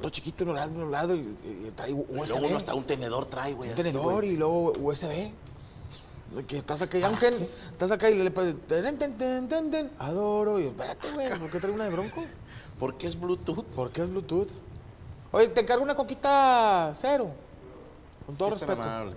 lo 0.02 0.10
chiquito 0.10 0.44
en 0.44 0.50
un 0.50 0.56
lado, 0.56 0.72
en 0.72 0.82
un 0.84 0.92
lado 0.92 1.16
y, 1.16 1.20
y 1.68 1.72
trae 1.76 1.92
Y 1.92 1.94
USB. 1.94 2.28
luego 2.30 2.48
uno 2.48 2.58
hasta 2.58 2.76
un 2.76 2.84
tenedor 2.86 3.26
trae, 3.28 3.54
güey. 3.54 3.70
un 3.70 3.74
así, 3.74 3.84
tenedor 3.84 4.14
güey. 4.16 4.30
y 4.32 4.38
luego 4.38 4.74
USB. 4.80 5.32
Que 6.48 6.58
estás 6.58 6.82
acá, 6.82 6.98
aunque 7.06 7.28
estás 7.72 7.92
acá 7.92 8.10
y 8.10 8.16
le 8.16 8.30
ten, 8.30 8.58
ten, 8.98 8.98
ten, 9.18 9.48
ten, 9.48 9.72
ten, 9.72 9.92
adoro. 10.00 10.60
Y 10.60 10.64
espérate, 10.66 11.12
güey, 11.14 11.30
¿por 11.40 11.50
qué 11.50 11.60
trae 11.60 11.72
una 11.72 11.86
de 11.86 11.92
bronco? 11.92 12.24
¿Por 12.80 12.98
qué 12.98 13.08
es 13.08 13.18
Bluetooth? 13.20 13.64
¿Por 13.64 13.92
qué 13.92 14.02
es 14.02 14.10
Bluetooth? 14.10 14.50
Oye, 15.32 15.48
te 15.50 15.62
encargo 15.62 15.84
una 15.84 15.96
coquita 15.96 16.94
cero. 17.00 17.30
Con 18.26 18.36
todo 18.36 18.50
Sí, 18.50 18.54
respeto. 18.56 18.82
amable. 18.82 19.16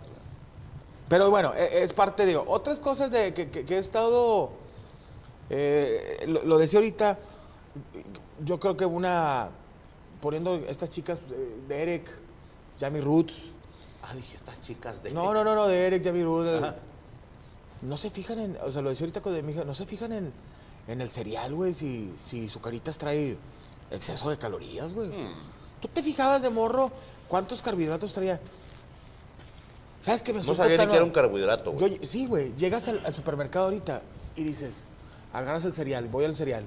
Pero 1.09 1.31
bueno, 1.31 1.55
e- 1.55 1.83
es 1.83 1.93
parte 1.93 2.25
de 2.27 2.37
otras 2.37 2.79
cosas 2.79 3.11
de 3.11 3.33
que, 3.35 3.51
que- 3.51 3.65
que 3.65 3.77
he 3.77 3.79
estado. 3.79 4.51
eh, 5.51 6.25
lo, 6.29 6.45
lo 6.45 6.59
decía 6.59 6.79
ahorita. 6.79 7.19
Yo 8.45 8.61
creo 8.61 8.77
que 8.77 8.85
una. 8.87 9.49
Poniendo 10.21 10.55
estas 10.69 10.91
chicas 10.91 11.21
de, 11.29 11.57
de 11.69 11.83
Eric, 11.83 12.11
Jamie 12.79 13.01
Roots. 13.01 13.35
Ah, 14.03 14.15
dije, 14.15 14.37
estas 14.37 14.61
chicas 14.61 15.03
de... 15.03 15.11
No, 15.11 15.33
no, 15.35 15.43
no, 15.45 15.55
no, 15.55 15.67
de 15.67 15.87
Eric, 15.87 16.05
Jamie 16.05 16.23
Roots. 16.25 16.75
No 17.83 17.97
se 17.97 18.11
fijan 18.11 18.39
en. 18.39 18.59
O 18.65 18.71
sea, 18.73 18.83
lo 18.83 18.91
decía 18.91 19.05
ahorita 19.05 19.21
con 19.23 19.33
de 19.35 19.43
mi 19.43 19.53
hija. 19.53 19.65
No 19.65 19.75
se 19.75 19.87
fijan 19.87 20.13
en, 20.13 20.33
en 20.89 21.01
el 21.01 21.11
cereal, 21.11 21.55
güey. 21.55 21.73
Si, 21.75 22.13
si 22.17 22.49
su 22.49 22.61
caritas 22.61 22.99
trae 22.99 23.37
exceso 23.91 24.31
de 24.31 24.39
calorías, 24.39 24.93
güey. 24.95 25.11
¿Tú 25.81 25.89
te 25.89 26.03
fijabas 26.03 26.43
de 26.43 26.51
morro 26.51 26.91
cuántos 27.29 27.63
carbohidratos 27.63 28.13
traía? 28.13 28.41
¿Sabes 30.03 30.23
qué 30.23 30.33
me 30.33 30.39
No 30.43 30.55
sabía 30.55 30.77
ni 30.79 30.87
que 30.87 30.95
era 30.97 31.05
un 31.05 31.11
carbohidrato, 31.11 31.73
güey. 31.73 32.01
sí, 32.05 32.27
güey. 32.27 32.55
Llegas 32.57 32.89
al, 32.89 33.05
al 33.05 33.15
supermercado 33.15 33.67
ahorita 33.67 34.03
y 34.37 34.43
dices, 34.45 34.85
agarras 35.33 35.65
el 35.65 35.73
cereal, 35.75 36.07
voy 36.09 36.25
al 36.25 36.35
cereal. 36.35 36.65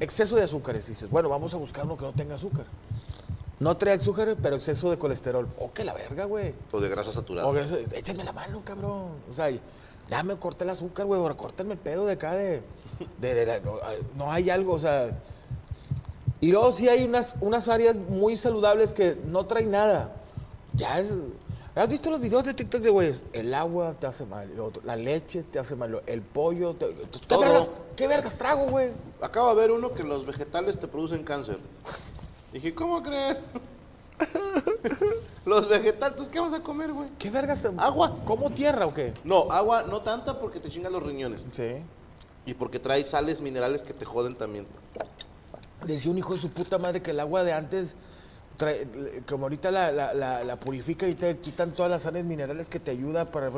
Exceso 0.00 0.36
de 0.36 0.42
azúcares. 0.44 0.86
Dices, 0.86 1.08
bueno, 1.10 1.28
vamos 1.28 1.54
a 1.54 1.56
buscar 1.56 1.84
uno 1.84 1.96
que 1.96 2.04
no 2.04 2.12
tenga 2.12 2.34
azúcar. 2.34 2.66
No 3.60 3.76
trae 3.76 3.94
azúcar, 3.94 4.36
pero 4.40 4.56
exceso 4.56 4.90
de 4.90 4.98
colesterol. 4.98 5.48
Oh, 5.58 5.72
que 5.72 5.84
la 5.84 5.92
verga, 5.94 6.24
güey. 6.24 6.54
O 6.72 6.80
de 6.80 6.88
grasa 6.88 7.12
saturada. 7.12 7.48
O 7.48 7.52
grasa- 7.52 7.78
échame 7.92 8.22
la 8.24 8.32
mano, 8.32 8.62
cabrón. 8.64 9.12
O 9.28 9.32
sea, 9.32 9.50
ya 10.10 10.22
me 10.22 10.36
corté 10.36 10.64
el 10.64 10.70
azúcar, 10.70 11.06
güey. 11.06 11.20
Ahora 11.20 11.34
córtame 11.36 11.72
el 11.74 11.78
pedo 11.78 12.06
de 12.06 12.12
acá 12.14 12.32
de. 12.34 12.62
de- 13.18 13.34
de 13.34 13.46
la- 13.46 13.60
no, 13.60 13.76
no 14.16 14.32
hay 14.32 14.50
algo, 14.50 14.72
o 14.74 14.78
sea. 14.80 15.10
Y 16.40 16.52
luego 16.52 16.70
sí 16.72 16.88
hay 16.88 17.04
unas, 17.04 17.34
unas 17.40 17.68
áreas 17.68 17.96
muy 17.96 18.36
saludables 18.36 18.92
que 18.92 19.16
no 19.26 19.46
traen 19.46 19.70
nada. 19.70 20.14
Ya 20.74 20.98
es. 21.00 21.12
¿Has 21.74 21.88
visto 21.88 22.10
los 22.10 22.20
videos 22.20 22.42
de 22.44 22.54
TikTok 22.54 22.80
de 22.80 22.90
güeyes? 22.90 23.22
El 23.32 23.54
agua 23.54 23.94
te 24.00 24.06
hace 24.08 24.24
mal, 24.24 24.50
lo 24.56 24.64
otro, 24.66 24.82
la 24.84 24.96
leche 24.96 25.44
te 25.44 25.60
hace 25.60 25.76
mal, 25.76 26.02
el 26.06 26.22
pollo 26.22 26.74
te. 26.74 26.86
¿Qué, 26.88 27.18
Todo. 27.28 27.40
vergas, 27.40 27.70
¿Qué 27.94 28.08
vergas 28.08 28.34
trago, 28.34 28.66
güey? 28.66 28.90
Acabo 29.20 29.50
de 29.50 29.54
ver 29.60 29.70
uno 29.70 29.92
que 29.92 30.02
los 30.02 30.26
vegetales 30.26 30.78
te 30.78 30.88
producen 30.88 31.22
cáncer. 31.22 31.58
Dije, 32.52 32.74
¿cómo 32.74 33.00
crees? 33.02 33.38
los 35.46 35.68
vegetales, 35.68 36.10
¿entonces 36.12 36.28
¿qué 36.28 36.38
vamos 36.38 36.54
a 36.54 36.60
comer, 36.60 36.92
güey? 36.92 37.08
¿Qué 37.18 37.30
vergas? 37.30 37.62
te- 37.62 37.70
Agua. 37.76 38.18
¿Cómo 38.24 38.50
tierra 38.50 38.86
o 38.86 38.92
qué? 38.94 39.14
No, 39.24 39.50
agua 39.50 39.82
no 39.84 40.00
tanta 40.02 40.38
porque 40.40 40.60
te 40.60 40.68
chingan 40.68 40.92
los 40.92 41.02
riñones. 41.02 41.44
Sí. 41.52 41.76
Y 42.46 42.54
porque 42.54 42.78
trae 42.78 43.04
sales 43.04 43.40
minerales 43.40 43.82
que 43.82 43.92
te 43.92 44.04
joden 44.04 44.34
también. 44.34 44.66
Decía 45.84 46.10
un 46.10 46.18
hijo 46.18 46.34
de 46.34 46.40
su 46.40 46.50
puta 46.50 46.78
madre 46.78 47.02
que 47.02 47.10
el 47.12 47.20
agua 47.20 47.44
de 47.44 47.52
antes, 47.52 47.94
trae- 48.58 48.86
como 49.28 49.44
ahorita 49.44 49.70
la, 49.70 49.92
la, 49.92 50.12
la, 50.14 50.42
la 50.44 50.56
purifica 50.56 51.06
y 51.08 51.14
te 51.14 51.36
quitan 51.38 51.72
todas 51.72 51.90
las 51.90 52.02
sales 52.02 52.24
minerales 52.24 52.68
que 52.68 52.80
te 52.80 52.90
ayuda 52.90 53.30
para... 53.30 53.50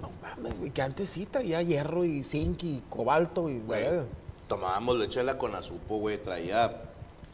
No 0.00 0.10
mames, 0.22 0.58
güey, 0.58 0.70
que 0.70 0.82
antes 0.82 1.08
sí 1.10 1.26
traía 1.26 1.62
hierro 1.62 2.04
y 2.04 2.22
zinc 2.24 2.62
y 2.62 2.82
cobalto 2.88 3.48
y... 3.50 3.58
Güey, 3.60 3.86
güey. 3.88 4.00
tomábamos 4.46 4.96
lechela 4.96 5.36
con 5.38 5.54
azupo, 5.54 5.98
güey. 5.98 6.18
Traía 6.22 6.82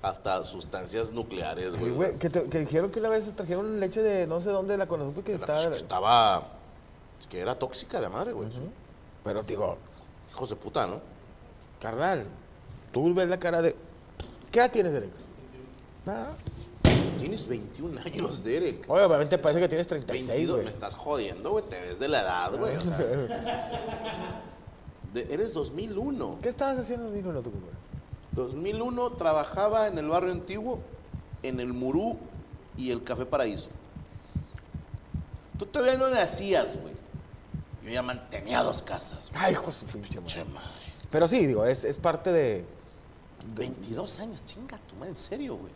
hasta 0.03 0.45
sustancias 0.45 1.13
nucleares, 1.13 1.79
güey. 1.79 1.93
güey, 1.93 2.19
que, 2.19 2.29
te- 2.29 2.49
que 2.49 2.59
dijeron 2.61 2.91
que 2.91 2.99
una 3.01 3.09
vez 3.09 3.33
trajeron 3.37 3.79
leche 3.81 4.03
de 4.03 4.27
no 4.27 4.41
sé 4.41 4.51
dónde 4.51 4.77
la 4.77 4.87
conocí 4.89 5.13
porque 5.15 5.33
La- 5.33 5.39
estaba... 5.39 5.69
que 5.71 5.77
estaba... 5.77 6.49
que 7.31 7.41
era 7.41 7.55
tóxica 7.57 8.01
de 8.01 8.09
madre, 8.09 8.33
güey. 8.33 8.49
Pero 9.25 9.43
digo, 9.43 9.79
Hijos 10.33 10.49
de 10.51 10.57
puta, 10.57 10.87
¿no? 10.87 11.01
Carnal, 11.81 12.25
tú 12.91 13.13
ves 13.15 13.29
la 13.29 13.39
cara 13.39 13.61
de... 13.63 13.77
¿Qué 14.51 14.59
edad 14.61 14.71
tienes, 14.73 14.93
Derek? 14.93 15.13
Nada. 16.07 16.35
Tienes 17.21 17.47
21 17.47 18.01
años, 18.05 18.43
Derek. 18.43 18.85
Oye, 18.89 19.05
obviamente 19.05 19.39
parece 19.39 19.61
que 19.61 19.69
tienes 19.69 19.87
36, 19.87 20.29
22, 20.29 20.55
güey. 20.57 20.65
me 20.65 20.71
estás 20.71 20.95
jodiendo, 20.95 21.51
güey. 21.53 21.65
Te 21.67 21.81
ves 21.81 21.99
de 22.01 22.09
la 22.09 22.23
edad, 22.23 22.57
güey. 22.59 22.77
o 22.77 22.81
sea. 22.81 22.97
De- 25.15 25.27
eres 25.33 25.53
2001. 25.53 26.39
¿Qué 26.43 26.49
estabas 26.49 26.79
haciendo 26.79 27.07
en 27.07 27.13
2001 27.13 27.43
tú, 27.43 27.51
compadre? 27.53 27.77
2001 28.33 29.11
trabajaba 29.11 29.87
en 29.87 29.99
el 29.99 30.09
barrio 30.09 30.33
antiguo, 30.33 30.81
en 31.43 31.61
el 31.61 31.73
Murú 31.73 32.19
y 32.77 32.91
el 32.91 33.03
Café 33.05 33.27
Paraíso. 33.27 33.69
Tú 35.59 35.67
todavía 35.67 35.99
no 35.99 36.09
nacías, 36.09 36.77
güey. 36.81 36.95
Yo 37.85 37.91
ya 37.91 38.03
mantenía 38.03 38.63
dos 38.63 38.83
casas, 38.83 39.31
güey. 39.31 39.45
Ay, 39.45 39.55
de 39.55 39.73
su 39.73 39.99
pinche 39.99 40.45
madre. 40.45 40.69
Pero 41.11 41.29
sí, 41.29 41.47
digo, 41.47 41.65
es, 41.65 41.85
es 41.85 41.99
parte 41.99 42.33
de... 42.33 42.65
22 43.55 44.21
años, 44.21 44.45
chinga 44.45 44.79
tu 44.79 44.95
madre, 44.97 45.11
en 45.11 45.17
serio, 45.17 45.57
güey. 45.57 45.73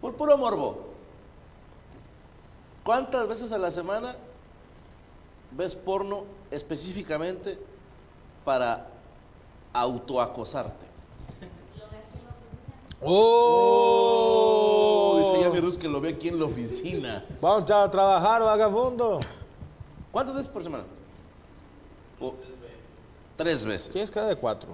Por 0.00 0.14
puro 0.14 0.38
morbo. 0.38 0.88
¿Cuántas 2.84 3.26
veces 3.26 3.52
a 3.52 3.58
la 3.58 3.70
semana 3.70 4.16
ves 5.52 5.74
porno 5.74 6.24
específicamente 6.50 7.58
para 8.44 8.88
autoacosarte? 9.72 10.86
¡Oh! 13.90 15.18
Dice 15.20 15.40
ya 15.42 15.50
mi 15.50 15.60
Rus 15.60 15.76
que 15.76 15.88
lo 15.88 16.00
ve 16.00 16.10
aquí 16.10 16.28
en 16.28 16.38
la 16.38 16.44
oficina. 16.46 17.24
Vamos 17.40 17.70
a 17.70 17.90
trabajar, 17.90 18.42
vagabundo. 18.42 19.20
¿Cuántas 20.10 20.34
veces 20.34 20.50
por 20.50 20.62
semana? 20.62 20.84
O- 22.20 22.34
tres 23.36 23.64
veces. 23.64 23.90
Tienes 23.90 24.10
cara 24.10 24.26
de 24.28 24.36
cuatro. 24.36 24.70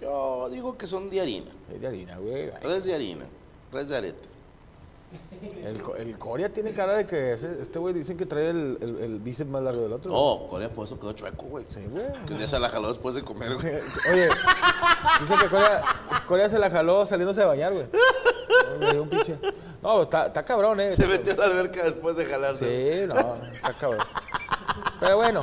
Yo 0.00 0.48
digo 0.50 0.76
que 0.76 0.86
son 0.86 1.08
de 1.10 1.20
harina. 1.20 1.50
Es 1.72 1.80
de 1.80 1.86
harina, 1.86 2.16
güey. 2.18 2.50
Tres 2.60 2.84
de 2.84 2.94
harina. 2.94 3.24
Tres 3.70 3.88
de 3.88 3.96
arete. 3.96 4.28
El, 5.64 5.82
co- 5.82 5.94
el 5.96 6.18
Corea 6.18 6.48
tiene 6.52 6.72
cara 6.72 6.94
de 6.96 7.06
que 7.06 7.32
ese- 7.34 7.60
este 7.62 7.78
güey 7.78 7.94
dicen 7.94 8.16
que 8.16 8.26
trae 8.26 8.50
el, 8.50 8.78
el, 8.80 8.98
el 8.98 9.20
bíceps 9.20 9.48
más 9.50 9.62
largo 9.62 9.82
del 9.82 9.92
otro. 9.92 10.10
No, 10.10 10.48
Corea 10.48 10.72
por 10.72 10.86
eso 10.86 10.98
quedó 10.98 11.12
chueco, 11.12 11.46
güey. 11.46 11.64
Sí, 11.72 11.80
güey. 11.90 12.04
Que 12.26 12.32
un 12.32 12.38
día 12.38 12.48
se 12.48 12.58
la 12.58 12.68
jaló 12.68 12.88
después 12.88 13.14
de 13.14 13.22
comer, 13.22 13.54
güey. 13.54 13.66
Oye, 14.12 14.28
dicen 15.20 15.38
que 15.38 15.46
Corea, 15.48 15.82
Corea 16.26 16.48
se 16.48 16.58
la 16.58 16.70
jaló 16.70 17.06
saliéndose 17.06 17.40
de 17.40 17.46
bañar, 17.46 17.72
güey. 17.72 17.86
No, 18.94 19.02
un 19.02 19.08
pinche. 19.08 19.38
No, 19.82 20.02
está, 20.02 20.26
está 20.26 20.44
cabrón, 20.44 20.80
eh. 20.80 20.92
Se 20.92 21.06
metió 21.06 21.32
a 21.34 21.36
la 21.36 21.44
alberca 21.46 21.84
después 21.84 22.16
de 22.16 22.24
jalarse. 22.26 22.64
Sí, 23.02 23.06
no, 23.06 23.14
está 23.54 23.72
cabrón. 23.74 24.04
Pero 25.00 25.16
bueno, 25.16 25.40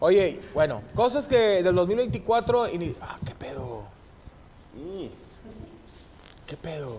oye, 0.00 0.40
bueno, 0.54 0.82
cosas 0.94 1.26
que 1.26 1.62
del 1.62 1.74
2024 1.74 2.68
y 2.68 2.96
Ah, 3.00 3.18
qué 3.24 3.34
pedo. 3.34 3.84
Mm. 4.74 5.06
¿Qué 6.46 6.56
pedo? 6.56 6.98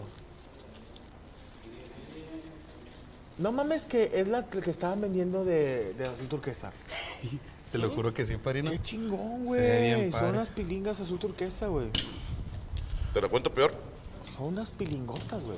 No 3.41 3.51
mames 3.51 3.84
que 3.84 4.12
es 4.13 4.27
la 4.27 4.45
que 4.45 4.69
estaban 4.69 5.01
vendiendo 5.01 5.43
de, 5.43 5.93
de 5.93 6.06
azul 6.06 6.27
turquesa. 6.27 6.71
Te 7.71 7.77
lo 7.77 7.89
juro 7.89 8.13
que 8.13 8.25
sí, 8.25 8.36
padrino. 8.38 8.69
Qué 8.69 8.82
chingón, 8.82 9.45
güey. 9.45 10.12
Son 10.12 10.30
unas 10.30 10.49
pilingas 10.49 10.99
azul 10.99 11.17
turquesa, 11.17 11.67
güey. 11.67 11.88
¿Te 13.13 13.21
lo 13.21 13.30
cuento 13.30 13.54
peor? 13.54 13.73
Son 14.36 14.47
unas 14.47 14.69
pilingotas, 14.69 15.41
güey. 15.41 15.58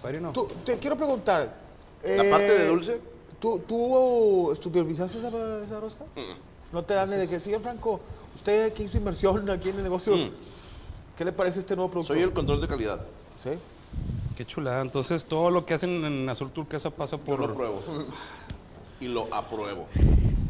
Padrino. 0.00 0.32
Tú, 0.32 0.48
te 0.64 0.78
quiero 0.78 0.96
preguntar. 0.96 1.52
¿La 2.04 2.24
eh, 2.24 2.30
parte 2.30 2.52
de 2.52 2.66
dulce? 2.68 3.00
¿Tú, 3.40 3.60
tú 3.66 4.56
supervisaste 4.60 5.18
esa, 5.18 5.28
esa 5.28 5.80
rosca? 5.80 6.04
No 6.72 6.84
te 6.84 6.94
dan 6.94 7.10
ni 7.10 7.16
de 7.16 7.28
que, 7.28 7.40
señor 7.40 7.60
Franco, 7.60 8.00
usted 8.36 8.72
que 8.72 8.84
hizo 8.84 8.96
inversión 8.96 9.50
aquí 9.50 9.70
en 9.70 9.76
el 9.78 9.82
negocio, 9.82 10.16
Mm. 10.16 10.30
¿qué 11.16 11.24
le 11.24 11.32
parece 11.32 11.58
este 11.58 11.74
nuevo 11.74 11.90
producto? 11.90 12.14
Soy 12.14 12.22
el 12.22 12.32
control 12.32 12.60
de 12.60 12.68
calidad. 12.68 13.00
¿Sí? 13.42 13.50
Qué 14.38 14.46
chulada. 14.46 14.82
Entonces, 14.82 15.24
todo 15.24 15.50
lo 15.50 15.66
que 15.66 15.74
hacen 15.74 16.04
en 16.04 16.28
azul 16.28 16.52
turquesa 16.52 16.90
pasa 16.90 17.16
Yo 17.16 17.24
por. 17.24 17.40
lo 17.40 17.52
pruebo. 17.52 17.82
Y 19.00 19.08
lo 19.08 19.26
apruebo. 19.32 19.86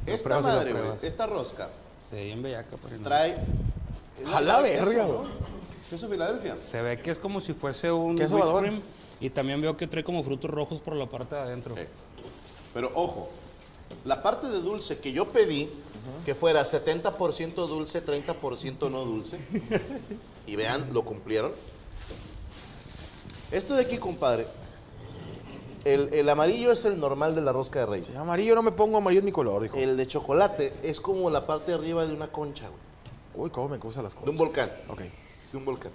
Esta 0.06 0.40
madre, 0.40 0.72
güey, 0.72 0.84
esta 1.02 1.26
rosca 1.26 1.68
Sí, 1.98 2.16
bien 2.16 2.42
bellaca, 2.42 2.78
padrino. 2.78 3.02
trae... 3.04 3.36
es 4.18 4.34
A 4.34 4.40
la 4.40 4.60
verga, 4.60 5.06
¿no? 5.06 5.18
güey. 5.18 5.28
Queso 5.90 6.08
Filadelfia. 6.08 6.56
Se 6.56 6.80
ve 6.80 7.00
que 7.00 7.10
es 7.10 7.18
como 7.18 7.42
si 7.42 7.52
fuese 7.52 7.92
un 7.92 8.16
Queso 8.16 8.58
cream. 8.58 8.80
Y 9.20 9.30
también 9.30 9.60
veo 9.60 9.76
que 9.76 9.86
trae 9.86 10.04
como 10.04 10.22
frutos 10.22 10.50
rojos 10.50 10.80
por 10.80 10.94
la 10.94 11.06
parte 11.06 11.34
de 11.36 11.42
adentro. 11.42 11.74
Sí. 11.74 11.82
Pero 12.72 12.90
ojo, 12.94 13.30
la 14.04 14.22
parte 14.22 14.48
de 14.48 14.60
dulce 14.60 14.98
que 14.98 15.12
yo 15.12 15.28
pedí, 15.28 15.68
que 16.26 16.34
fuera 16.34 16.62
70% 16.64 17.54
dulce, 17.66 18.04
30% 18.04 18.90
no 18.90 19.04
dulce, 19.04 19.38
y 20.46 20.56
vean, 20.56 20.88
lo 20.92 21.04
cumplieron. 21.04 21.52
Esto 23.50 23.74
de 23.74 23.82
aquí, 23.82 23.98
compadre, 23.98 24.46
el, 25.84 26.12
el 26.12 26.28
amarillo 26.28 26.70
es 26.72 26.84
el 26.84 26.98
normal 27.00 27.34
de 27.34 27.40
la 27.40 27.52
rosca 27.52 27.80
de 27.80 27.86
reyes. 27.86 28.06
Si 28.06 28.16
amarillo 28.16 28.54
no 28.54 28.62
me 28.62 28.72
pongo, 28.72 28.98
amarillo 28.98 29.20
es 29.20 29.24
mi 29.24 29.32
color, 29.32 29.62
dijo. 29.62 29.76
El 29.76 29.96
de 29.96 30.06
chocolate 30.06 30.74
es 30.82 31.00
como 31.00 31.30
la 31.30 31.46
parte 31.46 31.70
de 31.72 31.78
arriba 31.78 32.04
de 32.04 32.12
una 32.12 32.28
concha, 32.28 32.68
güey. 32.68 33.46
Uy, 33.46 33.50
cómo 33.50 33.68
me 33.68 33.78
gustan 33.78 34.04
las 34.04 34.12
De 34.12 34.18
cosas. 34.20 34.30
un 34.30 34.36
volcán. 34.36 34.70
Ok. 34.88 34.98
De 35.00 35.56
un 35.58 35.64
volcán. 35.64 35.92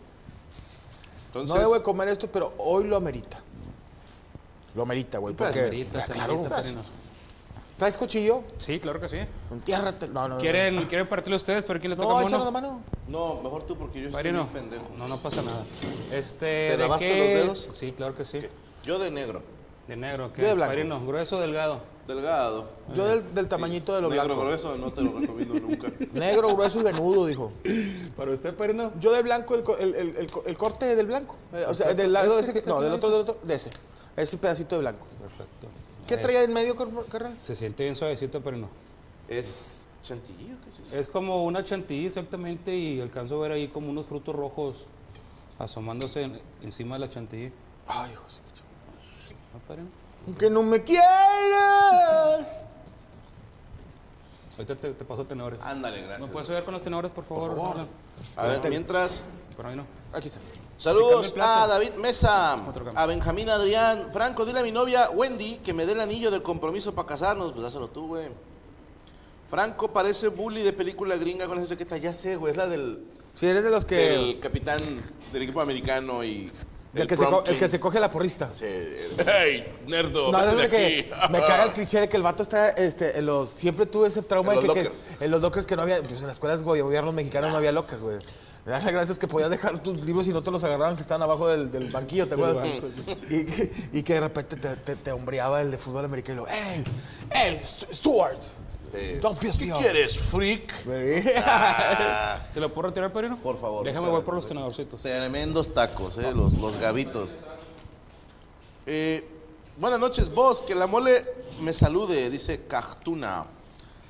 No 1.34 1.42
Entonces, 1.42 1.60
debo 1.62 1.74
de 1.76 1.82
comer 1.84 2.08
esto, 2.08 2.28
pero 2.32 2.54
hoy 2.58 2.86
lo 2.86 2.96
amerita. 2.96 3.40
Lo 4.76 4.84
amerita, 4.84 5.18
güey. 5.20 5.36
Pedazo. 5.36 5.54
Porque, 5.62 5.68
Ah, 5.68 5.70
cerita, 5.72 6.02
claro. 6.14 6.44
padrino. 6.44 6.82
¿Traes 7.78 7.98
cuchillo? 7.98 8.44
Sí, 8.60 8.80
claro 8.80 9.00
que 9.00 9.10
sí. 9.10 9.18
Entiérrate. 9.52 10.08
No, 10.08 10.28
no, 10.28 10.36
no. 10.36 10.42
¿Quieren, 10.42 10.78
¿quieren 10.86 11.06
partirlo 11.08 11.36
ustedes? 11.36 11.64
¿Pero 11.66 11.80
quién 11.80 11.90
le 11.92 11.96
toca 11.98 12.08
No, 12.14 12.22
échanos 12.22 12.46
la 12.46 12.52
mano. 12.52 12.82
No, 13.08 13.42
mejor 13.42 13.64
tú 13.64 13.78
porque 13.78 14.02
yo 14.02 14.08
estoy 14.10 14.24
bien 14.32 14.48
pendejo. 14.48 14.86
No, 14.98 15.08
no 15.08 15.18
pasa 15.18 15.42
nada. 15.42 15.64
Este, 16.12 16.46
¿Te 16.46 16.72
¿de 16.72 16.78
lavaste 16.78 17.08
qué? 17.08 17.18
los 17.18 17.28
dedos? 17.28 17.78
Sí, 17.78 17.92
claro 17.92 18.16
que 18.16 18.26
sí. 18.26 18.40
Yo 18.86 19.00
de 19.00 19.12
negro, 19.12 19.42
De 19.88 19.96
negro, 19.96 20.32
¿qué? 20.34 20.42
Yo 20.44 20.48
de 20.50 20.54
blanco. 20.56 20.70
Padrino, 20.72 21.06
grueso 21.06 21.38
o 21.38 21.40
delgado. 21.42 21.82
delgado. 22.08 22.70
Yo 22.96 23.06
del, 23.06 23.34
del 23.36 23.48
tamañito 23.48 23.94
de 23.96 24.02
lo 24.02 24.10
negro 24.10 24.26
blanco. 24.26 24.42
grueso 24.42 24.76
no 24.78 24.92
te 24.92 25.02
lo 25.02 25.20
recomiendo 25.20 25.54
nunca. 25.56 25.90
Negro, 26.14 26.54
grueso 26.56 26.80
y 26.80 26.84
venudo, 26.84 27.26
dijo. 27.26 27.52
¿Para 28.16 28.32
usted, 28.32 28.54
padrino? 28.56 28.92
Yo 29.00 29.12
del 29.12 29.24
blanco, 29.24 29.56
el, 29.56 29.64
co- 29.64 29.78
el, 29.78 29.96
el, 29.96 30.16
el 30.18 30.32
co- 30.32 30.44
el 30.46 30.58
corte 30.58 30.96
del 30.96 31.08
blanco. 31.08 31.36
Eh, 31.54 31.66
o 31.68 31.74
sea, 31.76 31.94
del 31.94 32.12
lado 32.14 32.28
¿Este 32.40 32.40
ese 32.42 32.48
que 32.50 32.54
que. 32.54 32.60
está 32.60 32.72
No, 32.72 32.82
del 32.82 32.92
otro, 32.94 33.10
del 33.10 33.22
otro. 33.22 33.38
De 33.44 33.56
ese. 33.56 33.70
Ese 34.16 34.38
pedacito 34.38 34.76
de 34.76 34.82
blanco. 34.82 35.06
Perfecto. 35.20 35.68
¿Qué 36.08 36.18
traía 36.18 36.44
en 36.44 36.54
medio, 36.54 36.76
car- 36.76 36.88
carnal? 37.10 37.32
Se 37.32 37.56
siente 37.56 37.84
bien 37.84 37.96
suavecito, 37.96 38.42
padrino. 38.42 38.70
Es 39.30 39.83
chantilly, 40.04 40.56
¿qué 40.64 40.70
es 40.70 40.80
eso? 40.82 40.96
Es 40.96 41.10
como 41.10 41.44
una 41.46 41.64
chantilly 41.64 42.06
exactamente 42.06 42.76
y 42.76 43.02
alcanzo 43.02 43.38
a 43.38 43.40
ver 43.42 43.52
ahí 43.54 43.68
como 43.70 43.90
unos 43.90 44.06
frutos 44.06 44.36
rojos 44.36 44.88
asomándose 45.58 46.24
en- 46.24 46.42
encima 46.62 46.96
de 46.96 47.00
la 47.00 47.10
chantilly. 47.10 47.52
Ay, 47.88 48.14
José. 48.14 48.40
Aunque 50.28 50.50
no 50.50 50.62
me 50.64 50.84
quieras. 50.84 52.62
Ahorita 54.58 54.76
te, 54.76 54.94
te 54.94 55.06
paso 55.06 55.26
tenedores. 55.26 55.60
Ándale, 55.62 56.02
¿Me 56.02 56.08
gracias. 56.08 56.30
puedes 56.30 56.48
ayudar 56.50 56.64
con 56.64 56.74
los 56.74 56.82
tenedores, 56.84 57.12
por 57.12 57.24
favor? 57.24 57.50
favor. 57.52 57.76
Alan? 57.76 57.88
A 58.36 58.46
ver, 58.46 58.70
mientras, 58.70 59.24
Por 59.56 59.66
ahí 59.66 59.76
no. 59.76 59.86
Aquí 60.14 60.28
está. 60.28 60.40
saludos 60.78 61.34
a 61.40 61.66
David 61.68 61.94
Mesa, 61.96 62.54
a 62.96 63.06
Benjamín 63.08 63.50
Adrián. 63.50 64.10
Franco, 64.14 64.46
dile 64.46 64.60
a 64.60 64.64
mi 64.64 64.72
novia 64.72 65.10
Wendy 65.10 65.58
que 65.58 65.74
me 65.74 65.86
dé 65.86 65.94
el 65.94 66.02
anillo 66.02 66.30
de 66.30 66.42
compromiso 66.44 66.94
para 66.94 67.08
casarnos. 67.08 67.52
Pues 67.52 67.66
hazlo 67.66 67.90
tú, 67.90 68.08
güey. 68.08 68.30
Franco 69.54 69.94
parece 69.94 70.30
bully 70.30 70.64
de 70.64 70.74
película 70.74 71.16
gringa 71.16 71.46
con 71.48 71.60
esa 71.60 71.70
chaqueta. 71.70 71.98
Ya 71.98 72.12
sé, 72.12 72.36
güey, 72.38 72.52
es 72.52 72.58
la 72.58 72.68
del, 72.68 73.04
Si 73.36 73.46
eres 73.46 73.64
de 73.64 73.70
los 73.70 73.86
que. 73.86 73.96
del 73.96 74.40
capitán 74.40 74.82
del 75.32 75.42
equipo 75.44 75.62
americano 75.62 76.24
y... 76.24 76.52
del 76.92 77.06
que 77.08 77.16
se 77.16 77.24
el 77.46 77.60
que 77.60 77.68
se 77.68 77.80
coge 77.80 78.00
la 78.00 78.10
porrista. 78.10 78.50
Sí, 78.54 78.66
el- 78.66 79.16
¡Hey, 79.28 79.64
nerdo! 79.86 80.32
No, 80.32 80.44
es 80.44 80.58
de 80.58 80.70
que 80.70 81.12
me 81.30 81.40
caga 81.40 81.66
el 81.66 81.72
cliché 81.74 82.00
de 82.00 82.10
que 82.10 82.18
el 82.18 82.24
vato 82.24 82.42
está 82.42 82.70
este, 82.72 83.18
en 83.20 83.28
los. 83.28 83.50
Siempre 83.52 83.86
tuve 83.86 84.08
ese 84.08 84.24
trauma 84.24 84.54
En 84.56 84.62
de 84.62 84.66
los 84.68 84.76
que, 84.76 84.92
en 85.26 85.30
los 85.32 85.42
lockers 85.44 85.68
que 85.68 85.76
no 85.76 85.84
había. 85.84 86.02
Pues 86.02 86.22
en 86.22 86.28
las 86.28 86.38
escuelas 86.38 86.60
de 86.60 86.66
gobierno 86.66 87.12
mexicano 87.12 87.50
no 87.52 87.58
había 87.58 87.72
lockers, 87.72 88.02
güey. 88.02 88.18
Me 88.66 88.72
da 88.72 88.80
las 88.80 88.92
gracias 88.92 89.20
que 89.20 89.28
podías 89.28 89.50
dejar 89.52 89.84
tus 89.84 90.02
libros 90.06 90.26
y 90.28 90.32
no 90.32 90.42
te 90.42 90.50
los 90.50 90.64
agarraban 90.64 90.96
que 90.96 91.02
estaban 91.02 91.22
abajo 91.22 91.48
del, 91.50 91.70
del 91.70 91.92
banquillo, 91.92 92.28
¿te 92.28 92.34
acuerdas? 92.36 92.68
Y, 93.30 93.44
que- 93.46 93.72
y 93.92 94.04
que 94.04 94.14
de 94.14 94.20
repente 94.22 94.56
te, 94.56 94.76
te, 94.78 94.96
te 94.96 95.12
hombreaba 95.12 95.62
el 95.62 95.70
de 95.70 95.78
fútbol 95.78 96.06
americano 96.06 96.44
y 96.44 96.46
lo, 96.46 96.48
¡Ey! 96.48 96.84
¡Ey! 97.30 97.56
St- 97.56 97.94
Stuart! 97.94 98.40
Sí. 98.94 99.18
Don't 99.20 99.40
piss 99.40 99.58
¿Qué 99.58 99.66
me 99.66 99.74
quieres, 99.74 100.20
freak? 100.20 100.72
Ah, 101.44 102.40
¿Te 102.54 102.60
lo 102.60 102.70
puedo 102.72 102.90
retirar, 102.90 103.12
padrino? 103.12 103.38
Por 103.38 103.60
favor, 103.60 103.84
Déjame, 103.86 104.08
voy 104.08 104.22
por 104.22 104.36
los 104.36 104.46
tenedorcitos. 104.48 105.02
Tremendos 105.02 105.74
tacos, 105.74 106.18
eh, 106.20 106.32
los, 106.32 106.54
los 106.60 106.78
gavitos. 106.80 107.40
Eh, 108.86 109.28
buenas 109.78 110.00
noches, 110.00 110.32
vos, 110.32 110.62
que 110.62 110.76
la 110.76 110.86
mole 110.86 111.26
me 111.62 111.74
salude, 111.74 112.30
dice 112.30 112.68
Cajtuna. 112.68 113.46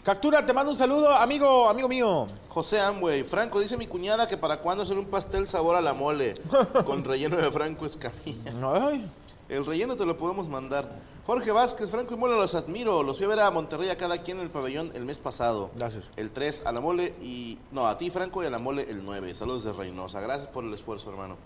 Captura, 0.03 0.45
te 0.45 0.51
mando 0.51 0.71
un 0.71 0.77
saludo, 0.77 1.15
amigo, 1.15 1.69
amigo 1.69 1.87
mío. 1.87 2.27
José 2.49 2.81
Amway, 2.81 3.23
Franco, 3.23 3.61
dice 3.61 3.77
mi 3.77 3.87
cuñada 3.87 4.27
que 4.27 4.35
para 4.35 4.57
cuándo 4.57 4.83
hacer 4.83 4.97
un 4.97 5.05
pastel 5.05 5.47
sabor 5.47 5.77
a 5.77 5.81
la 5.81 5.93
mole 5.93 6.33
con 6.85 7.05
relleno 7.05 7.37
de 7.37 7.49
Franco 7.49 7.85
Escamilla. 7.85 8.51
Ay, 8.85 9.09
El 9.47 9.65
relleno 9.65 9.95
te 9.95 10.05
lo 10.05 10.17
podemos 10.17 10.49
mandar. 10.49 11.12
Jorge 11.25 11.53
Vázquez, 11.53 11.89
Franco 11.89 12.15
y 12.15 12.17
Mole, 12.17 12.35
los 12.35 12.53
admiro. 12.53 13.01
Los 13.01 13.15
fui 13.17 13.25
a 13.25 13.29
ver 13.29 13.39
a 13.39 13.49
Monterrey 13.49 13.89
a 13.89 13.97
cada 13.97 14.21
quien 14.21 14.39
en 14.39 14.43
el 14.43 14.51
pabellón 14.51 14.89
el 14.93 15.05
mes 15.05 15.19
pasado. 15.19 15.71
Gracias. 15.75 16.11
El 16.17 16.33
3 16.33 16.63
a 16.65 16.73
la 16.73 16.81
Mole 16.81 17.15
y... 17.21 17.57
No, 17.71 17.87
a 17.87 17.97
ti, 17.97 18.09
Franco, 18.09 18.43
y 18.43 18.47
a 18.47 18.49
la 18.49 18.59
Mole 18.59 18.89
el 18.89 19.05
9. 19.05 19.33
Saludos 19.33 19.63
de 19.63 19.71
Reynosa. 19.71 20.19
Gracias 20.19 20.47
por 20.49 20.65
el 20.65 20.73
esfuerzo, 20.73 21.09
hermano. 21.09 21.37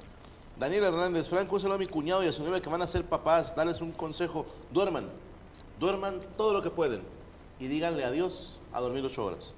Daniel 0.59 0.85
Hernández, 0.85 1.29
Franco, 1.29 1.55
un 1.55 1.61
saludo 1.61 1.75
a 1.75 1.79
mi 1.79 1.85
cuñado 1.85 2.23
y 2.23 2.27
a 2.27 2.31
su 2.31 2.43
novia 2.43 2.59
que 2.59 2.69
van 2.69 2.81
a 2.81 2.87
ser 2.87 3.05
papás. 3.05 3.55
Dales 3.55 3.81
un 3.81 3.91
consejo. 3.91 4.47
Duerman. 4.71 5.07
Duerman 5.79 6.21
todo 6.37 6.53
lo 6.53 6.63
que 6.63 6.71
pueden. 6.71 7.03
Y 7.59 7.67
díganle 7.67 8.03
adiós 8.03 8.59
a 8.73 8.81
dormir 8.81 9.05
ocho 9.05 9.25
horas. 9.25 9.53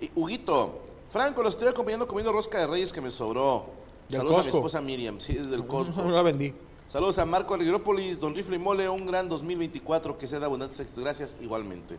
Y 0.00 0.10
Huguito, 0.16 0.80
Franco, 1.08 1.44
lo 1.44 1.48
estoy 1.48 1.68
acompañando 1.68 2.08
comiendo 2.08 2.32
rosca 2.32 2.58
de 2.58 2.66
reyes 2.66 2.92
que 2.92 3.00
me 3.00 3.12
sobró. 3.12 3.66
Saludos 4.10 4.38
a 4.38 4.42
mi 4.42 4.48
esposa 4.48 4.80
Miriam, 4.80 5.20
sí, 5.20 5.34
desde 5.34 5.54
el 5.54 5.64
Costco. 5.68 6.02
No 6.02 6.10
la 6.10 6.22
vendí. 6.22 6.52
Saludos 6.92 7.16
a 7.16 7.24
Marco 7.24 7.54
Alegrópolis, 7.54 8.20
Don 8.20 8.34
Rifle 8.34 8.56
y 8.56 8.58
Mole, 8.58 8.86
un 8.86 9.06
gran 9.06 9.26
2024 9.26 10.18
que 10.18 10.28
sea 10.28 10.40
de 10.40 10.44
abundantes 10.44 10.78
éxitos. 10.78 11.02
Gracias, 11.02 11.38
igualmente. 11.40 11.98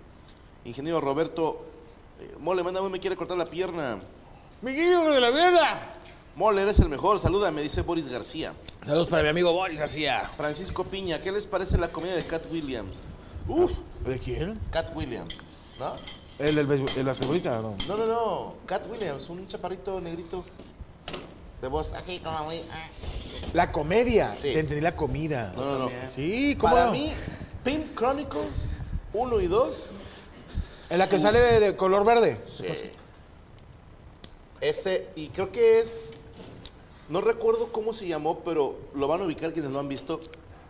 Ingeniero 0.66 1.02
Roberto, 1.02 1.66
eh, 2.20 2.36
Mole, 2.40 2.62
mándame, 2.62 2.90
me 2.90 3.00
quiere 3.00 3.16
cortar 3.16 3.36
la 3.36 3.48
pierna. 3.48 4.00
¡Miguel 4.62 4.92
de 4.92 5.20
la 5.20 5.32
mierda! 5.32 5.96
Mole, 6.36 6.62
eres 6.62 6.78
el 6.78 6.90
mejor, 6.90 7.18
saluda, 7.18 7.50
me 7.50 7.64
dice 7.64 7.82
Boris 7.82 8.08
García. 8.08 8.54
Saludos 8.86 9.08
para 9.08 9.24
mi 9.24 9.30
amigo 9.30 9.52
Boris 9.52 9.80
García. 9.80 10.20
Francisco 10.38 10.84
Piña, 10.84 11.20
¿qué 11.20 11.32
les 11.32 11.48
parece 11.48 11.80
la 11.80 11.88
comedia 11.88 12.14
de 12.14 12.24
Cat 12.28 12.44
Williams? 12.52 13.06
Uf, 13.48 13.72
¿De 14.06 14.20
quién? 14.20 14.60
Cat 14.70 14.96
Williams, 14.96 15.38
¿no? 15.80 15.96
¿El, 16.38 16.56
el, 16.56 16.70
el 16.70 17.04
basquetbolista? 17.04 17.62
No. 17.64 17.76
No, 17.88 17.98
no, 17.98 18.06
no, 18.06 18.54
Cat 18.68 18.86
Williams, 18.92 19.28
un 19.30 19.48
chaparrito 19.48 20.00
negrito 20.00 20.46
de 21.64 21.68
voz 21.68 21.94
así 21.94 22.20
como 22.20 22.44
muy... 22.44 22.62
ah. 22.72 22.90
La 23.54 23.72
comedia. 23.72 24.34
Sí. 24.36 24.54
Te 24.54 24.60
entendí 24.60 24.82
la 24.82 24.96
comida. 24.96 25.54
No, 25.56 25.78
no, 25.78 25.90
no. 25.90 25.92
Sí, 26.14 26.56
¿cómo 26.60 26.74
Para 26.74 26.92
mí, 26.92 27.14
Pink 27.64 27.96
Chronicles 27.96 28.74
1 29.14 29.42
y 29.42 29.48
2 29.48 29.86
En 30.90 30.98
la 30.98 31.08
que 31.08 31.20
sale 31.20 31.40
de, 31.40 31.60
de 31.60 31.76
color 31.76 32.06
verde. 32.06 32.40
Sí. 32.46 32.66
Ese, 34.62 35.08
y 35.16 35.28
creo 35.28 35.52
que 35.52 35.80
es. 35.80 36.14
No 37.10 37.20
recuerdo 37.20 37.68
cómo 37.72 37.92
se 37.94 38.08
llamó, 38.08 38.40
pero 38.40 38.78
lo 38.96 39.08
van 39.08 39.22
a 39.22 39.26
ubicar 39.26 39.52
quienes 39.52 39.72
lo 39.72 39.80
han 39.80 39.90
visto. 39.90 40.20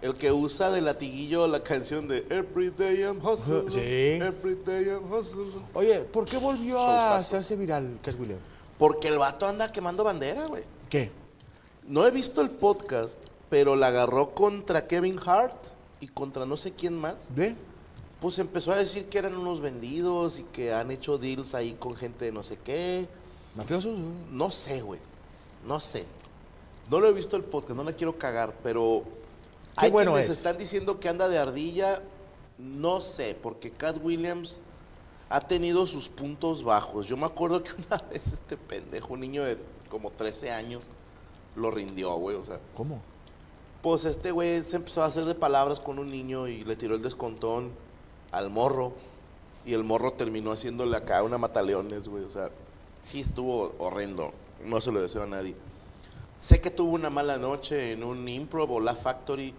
El 0.01 0.15
que 0.15 0.31
usa 0.31 0.69
de 0.69 0.81
latiguillo 0.81 1.47
la 1.47 1.63
canción 1.63 2.09
de 2.09 2.25
Every 2.29 2.71
Day 2.71 3.01
I'm 3.03 3.25
Hustling. 3.25 3.71
Sí. 3.71 3.79
Every 3.79 4.57
Day 4.65 4.85
I'm 4.85 5.09
Hustling. 5.09 5.63
Oye, 5.73 5.99
¿por 6.01 6.25
qué 6.25 6.37
volvió 6.37 6.79
a 6.79 7.15
hacerse 7.15 7.55
viral 7.55 7.99
Cat 8.01 8.19
Williams? 8.19 8.41
Porque 8.77 9.07
el 9.07 9.17
vato 9.17 9.47
anda 9.47 9.71
quemando 9.71 10.03
bandera, 10.03 10.47
güey. 10.47 10.63
¿Qué? 10.89 11.11
No 11.87 12.07
he 12.07 12.11
visto 12.11 12.41
el 12.41 12.49
podcast, 12.49 13.17
pero 13.49 13.75
la 13.75 13.87
agarró 13.87 14.33
contra 14.33 14.87
Kevin 14.87 15.19
Hart 15.25 15.57
y 15.99 16.07
contra 16.07 16.45
no 16.45 16.57
sé 16.57 16.71
quién 16.71 16.97
más. 16.97 17.29
¿Ve? 17.35 17.55
Pues 18.21 18.39
empezó 18.39 18.71
a 18.71 18.77
decir 18.77 19.09
que 19.09 19.17
eran 19.17 19.35
unos 19.35 19.59
vendidos 19.59 20.39
y 20.39 20.43
que 20.43 20.73
han 20.73 20.91
hecho 20.91 21.17
deals 21.17 21.53
ahí 21.53 21.75
con 21.75 21.95
gente 21.95 22.25
de 22.25 22.31
no 22.31 22.43
sé 22.43 22.57
qué. 22.63 23.07
¿Mafiosos? 23.55 23.97
No 24.31 24.49
sé, 24.49 24.81
güey. 24.81 24.99
No 25.67 25.79
sé. 25.79 26.05
No 26.89 26.99
lo 26.99 27.07
he 27.07 27.13
visto 27.13 27.35
el 27.35 27.43
podcast, 27.43 27.77
no 27.77 27.83
la 27.83 27.93
quiero 27.93 28.17
cagar, 28.17 28.53
pero 28.63 29.03
hay 29.75 29.91
bueno 29.91 30.11
quienes 30.11 30.29
es. 30.29 30.37
están 30.37 30.57
diciendo 30.57 30.99
que 30.99 31.09
anda 31.09 31.27
de 31.27 31.37
ardilla. 31.37 32.01
No 32.57 33.01
sé, 33.01 33.37
porque 33.41 33.71
Cat 33.71 33.97
Williams 34.01 34.59
ha 35.29 35.41
tenido 35.41 35.87
sus 35.87 36.09
puntos 36.09 36.63
bajos. 36.63 37.07
Yo 37.07 37.17
me 37.17 37.25
acuerdo 37.25 37.63
que 37.63 37.71
una 37.87 37.97
vez 38.09 38.33
este 38.33 38.57
pendejo, 38.57 39.13
un 39.13 39.21
niño 39.21 39.43
de 39.43 39.57
como 39.89 40.11
13 40.11 40.51
años, 40.51 40.91
lo 41.55 41.71
rindió, 41.71 42.15
güey. 42.15 42.35
O 42.37 42.43
sea, 42.43 42.59
¿Cómo? 42.75 43.01
pues 43.81 44.05
este 44.05 44.31
güey 44.31 44.61
se 44.61 44.77
empezó 44.77 45.03
a 45.03 45.07
hacer 45.07 45.25
de 45.25 45.35
palabras 45.35 45.79
con 45.79 45.99
un 45.99 46.07
niño 46.07 46.47
y 46.47 46.63
le 46.63 46.75
tiró 46.75 46.95
el 46.95 47.01
descontón 47.01 47.71
al 48.31 48.49
morro. 48.49 48.93
Y 49.65 49.73
el 49.73 49.83
morro 49.83 50.11
terminó 50.11 50.51
haciéndole 50.51 50.95
acá 50.97 51.23
una 51.23 51.37
mataleones, 51.37 52.07
güey. 52.07 52.23
O 52.23 52.29
sea, 52.29 52.49
sí 53.05 53.21
estuvo 53.21 53.73
horrendo. 53.79 54.31
No 54.65 54.81
se 54.81 54.91
lo 54.91 55.01
deseo 55.01 55.23
a 55.23 55.27
nadie. 55.27 55.55
Sé 56.37 56.59
que 56.59 56.69
tuvo 56.69 56.93
una 56.93 57.09
mala 57.09 57.37
noche 57.37 57.93
en 57.93 58.03
un 58.03 58.27
improv 58.27 58.71
o 58.71 58.79
la 58.81 58.95
factory 58.95 59.53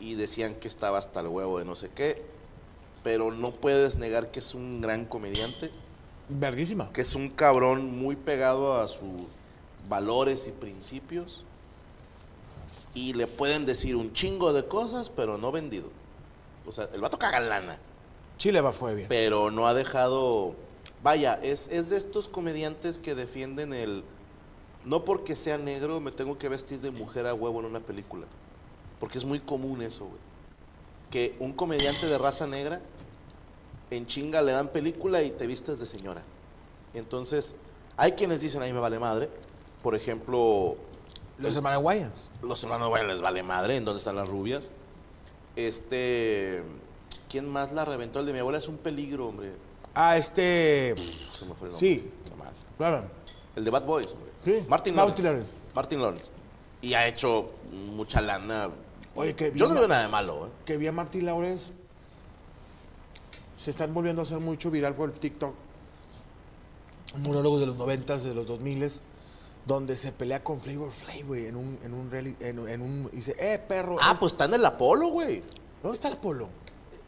y 0.00 0.14
decían 0.14 0.54
que 0.54 0.68
estaba 0.68 0.98
hasta 0.98 1.20
el 1.20 1.26
huevo 1.28 1.58
de 1.58 1.64
no 1.64 1.74
sé 1.74 1.90
qué. 1.94 2.24
Pero 3.02 3.32
no 3.32 3.50
puedes 3.50 3.96
negar 3.98 4.30
que 4.30 4.38
es 4.38 4.54
un 4.54 4.80
gran 4.80 5.04
comediante, 5.04 5.70
Verguísima. 6.28 6.90
que 6.92 7.02
es 7.02 7.14
un 7.14 7.28
cabrón 7.30 7.98
muy 7.98 8.16
pegado 8.16 8.80
a 8.80 8.86
sus 8.88 9.26
valores 9.88 10.48
y 10.48 10.52
principios. 10.52 11.44
Y 12.94 13.12
le 13.14 13.26
pueden 13.26 13.66
decir 13.66 13.96
un 13.96 14.12
chingo 14.12 14.52
de 14.52 14.66
cosas, 14.66 15.10
pero 15.10 15.36
no 15.38 15.50
vendido. 15.50 15.90
O 16.66 16.72
sea, 16.72 16.88
el 16.94 17.00
vato 17.00 17.18
caga 17.18 17.40
lana 17.40 17.78
Chile 18.38 18.60
va 18.60 18.72
fue 18.72 18.94
bien. 18.94 19.08
pero 19.08 19.50
no 19.50 19.66
ha 19.66 19.74
dejado. 19.74 20.54
Vaya, 21.02 21.38
es, 21.42 21.68
es 21.68 21.90
de 21.90 21.96
estos 21.96 22.28
comediantes 22.28 22.98
que 22.98 23.14
defienden 23.14 23.72
el. 23.72 24.04
No 24.84 25.04
porque 25.04 25.34
sea 25.34 25.58
negro 25.58 26.00
me 26.00 26.12
tengo 26.12 26.36
que 26.36 26.48
vestir 26.48 26.80
de 26.80 26.90
mujer 26.90 27.26
a 27.26 27.34
huevo 27.34 27.60
en 27.60 27.66
una 27.66 27.80
película. 27.80 28.26
Porque 29.00 29.18
es 29.18 29.24
muy 29.24 29.40
común 29.40 29.82
eso, 29.82 30.06
güey. 30.06 30.18
Que 31.10 31.36
un 31.38 31.52
comediante 31.52 32.06
de 32.06 32.18
raza 32.18 32.46
negra 32.46 32.80
en 33.90 34.06
chinga 34.06 34.42
le 34.42 34.52
dan 34.52 34.68
película 34.68 35.22
y 35.22 35.30
te 35.30 35.46
vistes 35.46 35.78
de 35.80 35.86
señora. 35.86 36.22
Entonces, 36.92 37.56
hay 37.96 38.12
quienes 38.12 38.40
dicen, 38.40 38.62
ahí 38.62 38.72
me 38.72 38.80
vale 38.80 38.98
madre. 38.98 39.28
Por 39.84 39.94
ejemplo, 39.94 40.76
Los 41.36 41.54
hermanos 41.54 41.84
Wayans. 41.84 42.30
los 42.40 42.64
hermanos 42.64 42.90
Wayans 42.90 43.12
les 43.12 43.20
vale 43.20 43.42
madre, 43.42 43.76
¿en 43.76 43.84
dónde 43.84 43.98
están 43.98 44.16
las 44.16 44.30
rubias? 44.30 44.70
Este. 45.56 46.62
¿Quién 47.28 47.46
más 47.50 47.70
la 47.72 47.84
reventó? 47.84 48.20
El 48.20 48.26
de 48.26 48.32
mi 48.32 48.38
abuela 48.38 48.56
es 48.58 48.66
un 48.66 48.78
peligro, 48.78 49.28
hombre. 49.28 49.52
Ah, 49.94 50.16
este. 50.16 50.94
Se 51.30 51.44
me 51.44 51.54
fue 51.54 51.68
el 51.68 51.72
nombre. 51.72 51.76
Sí. 51.78 52.10
Qué 52.24 52.34
mal. 52.34 52.52
Claro. 52.78 53.04
El 53.54 53.62
de 53.62 53.70
Bad 53.70 53.84
Boys, 53.84 54.06
hombre. 54.12 54.30
Sí, 54.42 54.64
Martin 54.68 54.94
Martin 54.94 54.96
Lawrence. 54.96 55.22
Lawrence. 55.22 55.50
Martin 55.74 56.00
Lawrence. 56.00 56.32
Y 56.80 56.94
ha 56.94 57.06
hecho 57.06 57.50
mucha 57.94 58.22
lana. 58.22 58.70
Oye, 59.14 59.34
que 59.36 59.52
Yo 59.54 59.68
no 59.68 59.74
veo 59.74 59.86
nada 59.86 60.04
de 60.04 60.08
malo, 60.08 60.46
¿eh? 60.46 60.50
Que 60.64 60.78
vi 60.78 60.86
a 60.86 60.92
Martín 60.92 61.26
Lawrence. 61.26 61.74
Se 63.58 63.70
están 63.70 63.92
volviendo 63.92 64.22
a 64.22 64.24
hacer 64.24 64.40
mucho 64.40 64.70
viral 64.70 64.94
por 64.94 65.12
TikTok. 65.12 65.54
Monólogos 67.18 67.60
de 67.60 67.66
los 67.66 67.76
noventas, 67.76 68.24
de 68.24 68.34
los 68.34 68.46
2000 68.46 68.82
donde 69.66 69.96
se 69.96 70.12
pelea 70.12 70.42
con 70.44 70.60
Flavor 70.60 70.90
Flav, 70.90 71.24
güey, 71.26 71.46
en 71.46 71.56
un, 71.56 71.78
en 71.82 71.94
un 71.94 72.10
rally, 72.10 72.36
en, 72.40 72.68
en 72.68 72.82
un, 72.82 73.08
y 73.12 73.16
dice, 73.16 73.34
eh, 73.38 73.58
perro. 73.58 73.96
Ah, 74.00 74.12
es- 74.12 74.18
pues 74.18 74.32
está 74.32 74.44
en 74.44 74.54
el 74.54 74.64
Apolo, 74.64 75.08
güey. 75.08 75.42
¿Dónde 75.82 75.96
está 75.96 76.08
el 76.08 76.16
polo? 76.18 76.48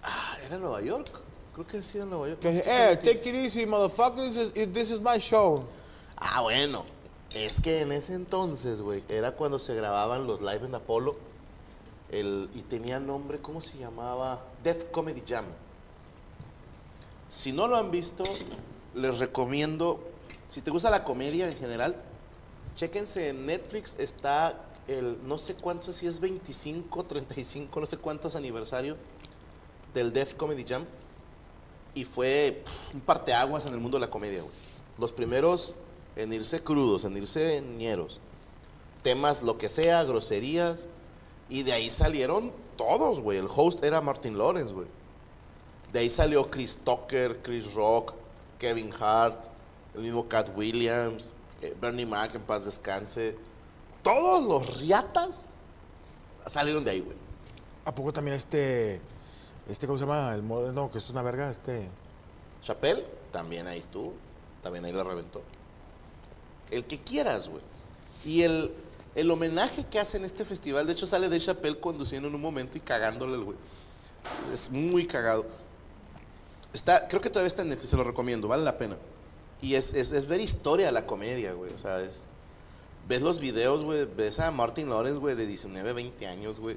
Ah, 0.03 0.37
era 0.47 0.57
en 0.57 0.63
Nueva 0.63 0.81
York. 0.81 1.09
Creo 1.55 1.67
que 1.67 1.83
sí 1.83 1.97
era 1.99 2.05
en 2.05 2.11
Nueva 2.11 2.29
York. 2.29 2.41
Dice, 2.43 2.65
eh, 2.67 2.97
take 2.97 3.29
it 3.29 3.35
easy, 3.35 3.67
motherfucker, 3.67 4.29
this 4.31 4.37
is, 4.55 4.73
this 4.73 4.91
is 4.91 5.01
my 5.01 5.19
show. 5.19 5.65
Ah, 6.17 6.41
bueno. 6.43 6.85
Es 7.35 7.61
que 7.61 7.81
en 7.81 7.93
ese 7.93 8.15
entonces, 8.15 8.81
güey, 8.81 9.03
era 9.09 9.33
cuando 9.33 9.59
se 9.59 9.75
grababan 9.75 10.27
los 10.27 10.41
live 10.41 10.65
en 10.67 10.75
Apolo. 10.75 11.17
El, 12.11 12.49
y 12.55 12.63
tenía 12.63 13.01
nombre, 13.01 13.41
¿cómo 13.41 13.61
se 13.61 13.77
llamaba? 13.79 14.45
Death 14.63 14.91
Comedy 14.93 15.23
Jam. 15.27 15.45
Si 17.29 17.53
no 17.53 17.67
lo 17.67 17.77
han 17.77 17.91
visto, 17.91 18.23
les 18.95 19.19
recomiendo, 19.19 20.01
si 20.49 20.61
te 20.63 20.71
gusta 20.71 20.89
la 20.91 21.03
comedia 21.05 21.49
en 21.49 21.57
general, 21.59 21.97
chéquense 22.77 23.31
en 23.31 23.47
Netflix, 23.47 23.97
está 23.99 24.63
el, 24.87 25.19
no 25.27 25.39
sé 25.39 25.55
cuánto, 25.55 25.93
si 25.93 26.07
es 26.07 26.21
25, 26.21 27.05
35, 27.05 27.81
no 27.81 27.87
sé 27.87 27.97
cuántos 27.97 28.37
aniversario 28.37 28.97
del 29.93 30.13
Death 30.13 30.37
Comedy 30.37 30.65
Jam. 30.65 30.85
Y 31.95 32.05
fue 32.05 32.63
un 32.95 33.01
parteaguas 33.01 33.67
en 33.67 33.73
el 33.73 33.81
mundo 33.81 33.97
de 33.97 34.03
la 34.03 34.11
comedia, 34.11 34.43
güey. 34.43 34.55
Los 34.99 35.11
primeros 35.11 35.75
en 36.15 36.33
irse 36.33 36.63
crudos, 36.63 37.05
en 37.05 37.17
irse 37.17 37.61
ñeros. 37.61 38.21
Temas, 39.03 39.43
lo 39.43 39.57
que 39.57 39.69
sea, 39.69 40.05
groserías. 40.05 40.89
Y 41.49 41.63
de 41.63 41.73
ahí 41.73 41.91
salieron 41.91 42.53
todos, 42.77 43.21
güey. 43.21 43.39
El 43.39 43.49
host 43.49 43.83
era 43.83 44.03
Martin 44.03 44.37
Lawrence, 44.37 44.75
güey. 44.75 44.87
De 45.93 46.01
ahí 46.01 46.11
salió 46.11 46.47
Chris 46.47 46.79
Tucker, 46.85 47.41
Chris 47.43 47.73
Rock, 47.73 48.13
Kevin 48.59 48.93
Hart, 49.01 49.47
el 49.95 50.03
mismo 50.03 50.29
Cat 50.29 50.51
Williams, 50.55 51.33
eh, 51.63 51.77
Bernie 51.81 52.07
Mac, 52.07 52.35
en 52.35 52.43
paz 52.43 52.65
descanse. 52.65 53.37
Todos 54.03 54.45
los 54.45 54.81
riatas 54.81 55.47
salieron 56.47 56.85
de 56.85 56.91
ahí, 56.93 57.01
güey. 57.01 57.17
¿A 57.85 57.95
poco 57.95 58.13
también 58.13 58.37
este, 58.37 59.01
este, 59.69 59.87
¿cómo 59.87 59.99
se 59.99 60.05
llama? 60.05 60.35
El 60.35 60.43
moreno, 60.43 60.91
que 60.91 60.99
es 60.99 61.11
una 61.11 61.23
verga, 61.23 61.51
este... 61.51 61.89
Chappelle, 62.63 63.05
también 63.33 63.67
ahí 63.67 63.79
estuvo. 63.79 64.13
También 64.63 64.85
ahí 64.85 64.93
la 64.93 65.05
reventó. 65.05 65.43
El 66.71 66.85
que 66.85 67.01
quieras, 67.01 67.49
güey. 67.49 67.63
Y 68.25 68.43
el, 68.43 68.75
el 69.15 69.31
homenaje 69.31 69.85
que 69.85 70.01
hacen 70.01 70.25
este 70.25 70.45
festival, 70.45 70.87
de 70.87 70.93
hecho 70.93 71.07
sale 71.07 71.29
de 71.29 71.39
Chappelle 71.39 71.79
conduciendo 71.79 72.29
en 72.29 72.35
un 72.35 72.41
momento 72.41 72.77
y 72.77 72.81
cagándole 72.81 73.35
el 73.35 73.45
güey. 73.45 73.57
Es 74.53 74.71
muy 74.71 75.07
cagado. 75.07 75.47
Está, 76.73 77.07
creo 77.07 77.21
que 77.21 77.31
todavía 77.31 77.49
está 77.49 77.63
en 77.63 77.69
Netflix, 77.69 77.91
se 77.91 77.97
lo 77.97 78.03
recomiendo, 78.05 78.49
vale 78.49 78.65
la 78.65 78.77
pena. 78.77 78.97
Y 79.61 79.75
es, 79.75 79.95
es, 79.95 80.13
es 80.13 80.27
ver 80.27 80.41
historia 80.41 80.93
la 80.93 81.07
comedia, 81.07 81.53
güey. 81.53 81.73
O 81.73 81.79
sea, 81.79 82.01
es. 82.01 82.27
Ves 83.09 83.23
los 83.23 83.41
videos, 83.41 83.85
güey. 83.85 84.05
Ves 84.05 84.41
a 84.41 84.51
Martin 84.51 84.89
Lawrence, 84.89 85.19
güey, 85.19 85.35
de 85.35 85.47
19, 85.47 85.93
20 85.93 86.27
años, 86.27 86.61
güey. 86.61 86.77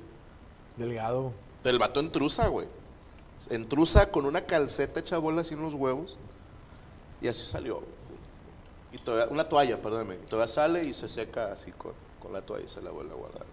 Delgado. 0.77 1.33
Pero 1.63 1.73
el 1.73 1.79
vato 1.79 1.99
entruza, 1.99 2.47
güey. 2.47 2.67
Entruza 3.49 4.11
con 4.11 4.25
una 4.25 4.41
calceta 4.41 4.99
hecha 4.99 5.17
bola 5.17 5.41
así 5.41 5.53
en 5.53 5.61
los 5.61 5.73
huevos. 5.73 6.17
Y 7.21 7.27
así 7.27 7.45
salió. 7.45 7.83
Y 8.91 8.97
todavía, 8.97 9.31
una 9.31 9.47
toalla, 9.47 9.81
perdóname. 9.81 10.15
Y 10.15 10.25
todavía 10.25 10.51
sale 10.51 10.83
y 10.83 10.93
se 10.93 11.09
seca 11.09 11.51
así 11.51 11.71
con, 11.71 11.93
con 12.21 12.33
la 12.33 12.41
toalla 12.41 12.65
y 12.65 12.69
se 12.69 12.81
la 12.81 12.91
vuelve 12.91 13.13
a 13.13 13.17
guardar. 13.17 13.45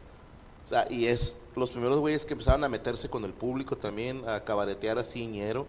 O 0.67 0.69
sea, 0.69 0.87
y 0.91 1.07
es 1.07 1.37
los 1.55 1.71
primeros 1.71 2.01
güeyes 2.01 2.25
que 2.27 2.35
empezaban 2.35 2.65
a 2.65 2.69
meterse 2.69 3.09
con 3.09 3.25
el 3.25 3.33
público 3.33 3.77
también, 3.77 4.29
a 4.29 4.43
cabaretear 4.43 4.99
así 4.99 5.27
ñero. 5.27 5.67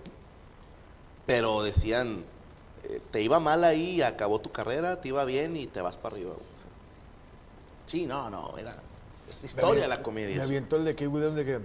Pero 1.26 1.62
decían, 1.62 2.26
te 3.12 3.22
iba 3.22 3.40
mal 3.40 3.64
ahí, 3.64 4.02
acabó 4.02 4.40
tu 4.40 4.52
carrera, 4.52 5.02
te 5.02 5.10
iba 5.10 5.24
bien 5.26 5.56
y 5.58 5.68
te 5.68 5.82
vas 5.82 5.98
para 5.98 6.16
arriba. 6.16 6.32
güey. 6.32 6.46
Sí, 7.86 8.06
no, 8.06 8.30
no, 8.30 8.58
era... 8.58 8.76
Es 9.30 9.44
historia 9.44 9.88
la 9.88 10.02
comedia. 10.02 10.30
Me 10.30 10.34
eso. 10.36 10.44
aviento 10.44 10.76
el 10.78 10.86
de 10.86 10.96
Kate 10.96 11.08
Williams 11.08 11.36
de 11.36 11.46
que. 11.46 11.60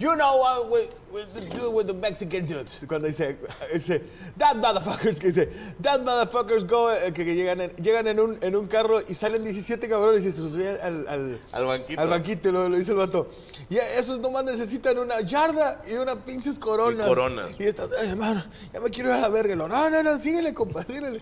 You 0.00 0.16
know 0.16 0.38
what 0.38 0.70
we, 0.70 0.88
we 1.12 1.24
do 1.50 1.70
with 1.70 1.86
the 1.86 1.92
Mexican 1.92 2.46
dudes. 2.46 2.86
Cuando 2.88 3.06
dice, 3.06 3.36
dice, 3.70 4.00
that 4.38 4.56
motherfuckers, 4.56 5.20
que 5.20 5.26
dice, 5.30 5.48
that 5.82 6.00
motherfuckers 6.00 6.66
go, 6.66 6.88
eh, 6.90 7.12
que, 7.12 7.22
que 7.22 7.34
llegan, 7.34 7.60
en, 7.60 7.70
llegan 7.76 8.06
en, 8.08 8.18
un, 8.18 8.38
en 8.40 8.56
un 8.56 8.66
carro 8.66 9.00
y 9.06 9.12
salen 9.12 9.44
17 9.44 9.86
cabrones 9.90 10.24
y 10.24 10.32
se 10.32 10.40
suben 10.40 10.78
al, 10.82 11.06
al, 11.06 11.40
Al 11.52 11.66
banquito. 11.66 12.00
Al 12.00 12.08
banquito, 12.08 12.48
y 12.48 12.52
lo, 12.52 12.68
lo 12.70 12.76
dice 12.78 12.92
el 12.92 12.96
vato. 12.96 13.28
Y 13.68 13.76
esos 13.76 14.20
nomás 14.20 14.44
necesitan 14.44 14.96
una 14.96 15.20
yarda 15.20 15.82
y 15.86 15.92
unas 15.96 16.16
pinches 16.24 16.58
coronas. 16.58 17.04
Y 17.04 17.08
coronas. 17.08 17.46
Y 17.58 17.64
estás, 17.64 17.90
"Ay, 18.00 18.08
hermano, 18.08 18.42
ya 18.72 18.80
me 18.80 18.88
quiero 18.88 19.10
ir 19.10 19.16
a 19.16 19.20
la 19.20 19.28
verga. 19.28 19.54
No, 19.54 19.68
no, 19.68 20.02
no, 20.02 20.18
síguele, 20.18 20.54
compa, 20.54 20.82
síguele. 20.82 21.20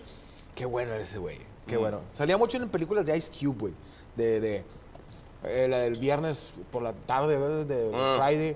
Qué 0.55 0.65
bueno 0.65 0.93
era 0.93 1.03
ese 1.03 1.17
güey, 1.17 1.37
qué 1.67 1.75
bueno. 1.75 1.99
Salía 2.13 2.37
mucho 2.37 2.55
en 2.55 2.69
películas 2.69 3.03
de 3.03 3.17
Ice 3.17 3.29
Cube, 3.29 3.57
güey. 3.59 3.73
De, 4.15 4.39
de, 4.39 4.63
eh, 5.43 5.67
la 5.69 5.79
del 5.79 5.97
viernes 5.99 6.51
por 6.71 6.81
la 6.81 6.93
tarde, 6.93 7.37
¿verdad? 7.37 7.65
de 7.65 7.91
Ah. 7.93 8.15
Friday. 8.17 8.55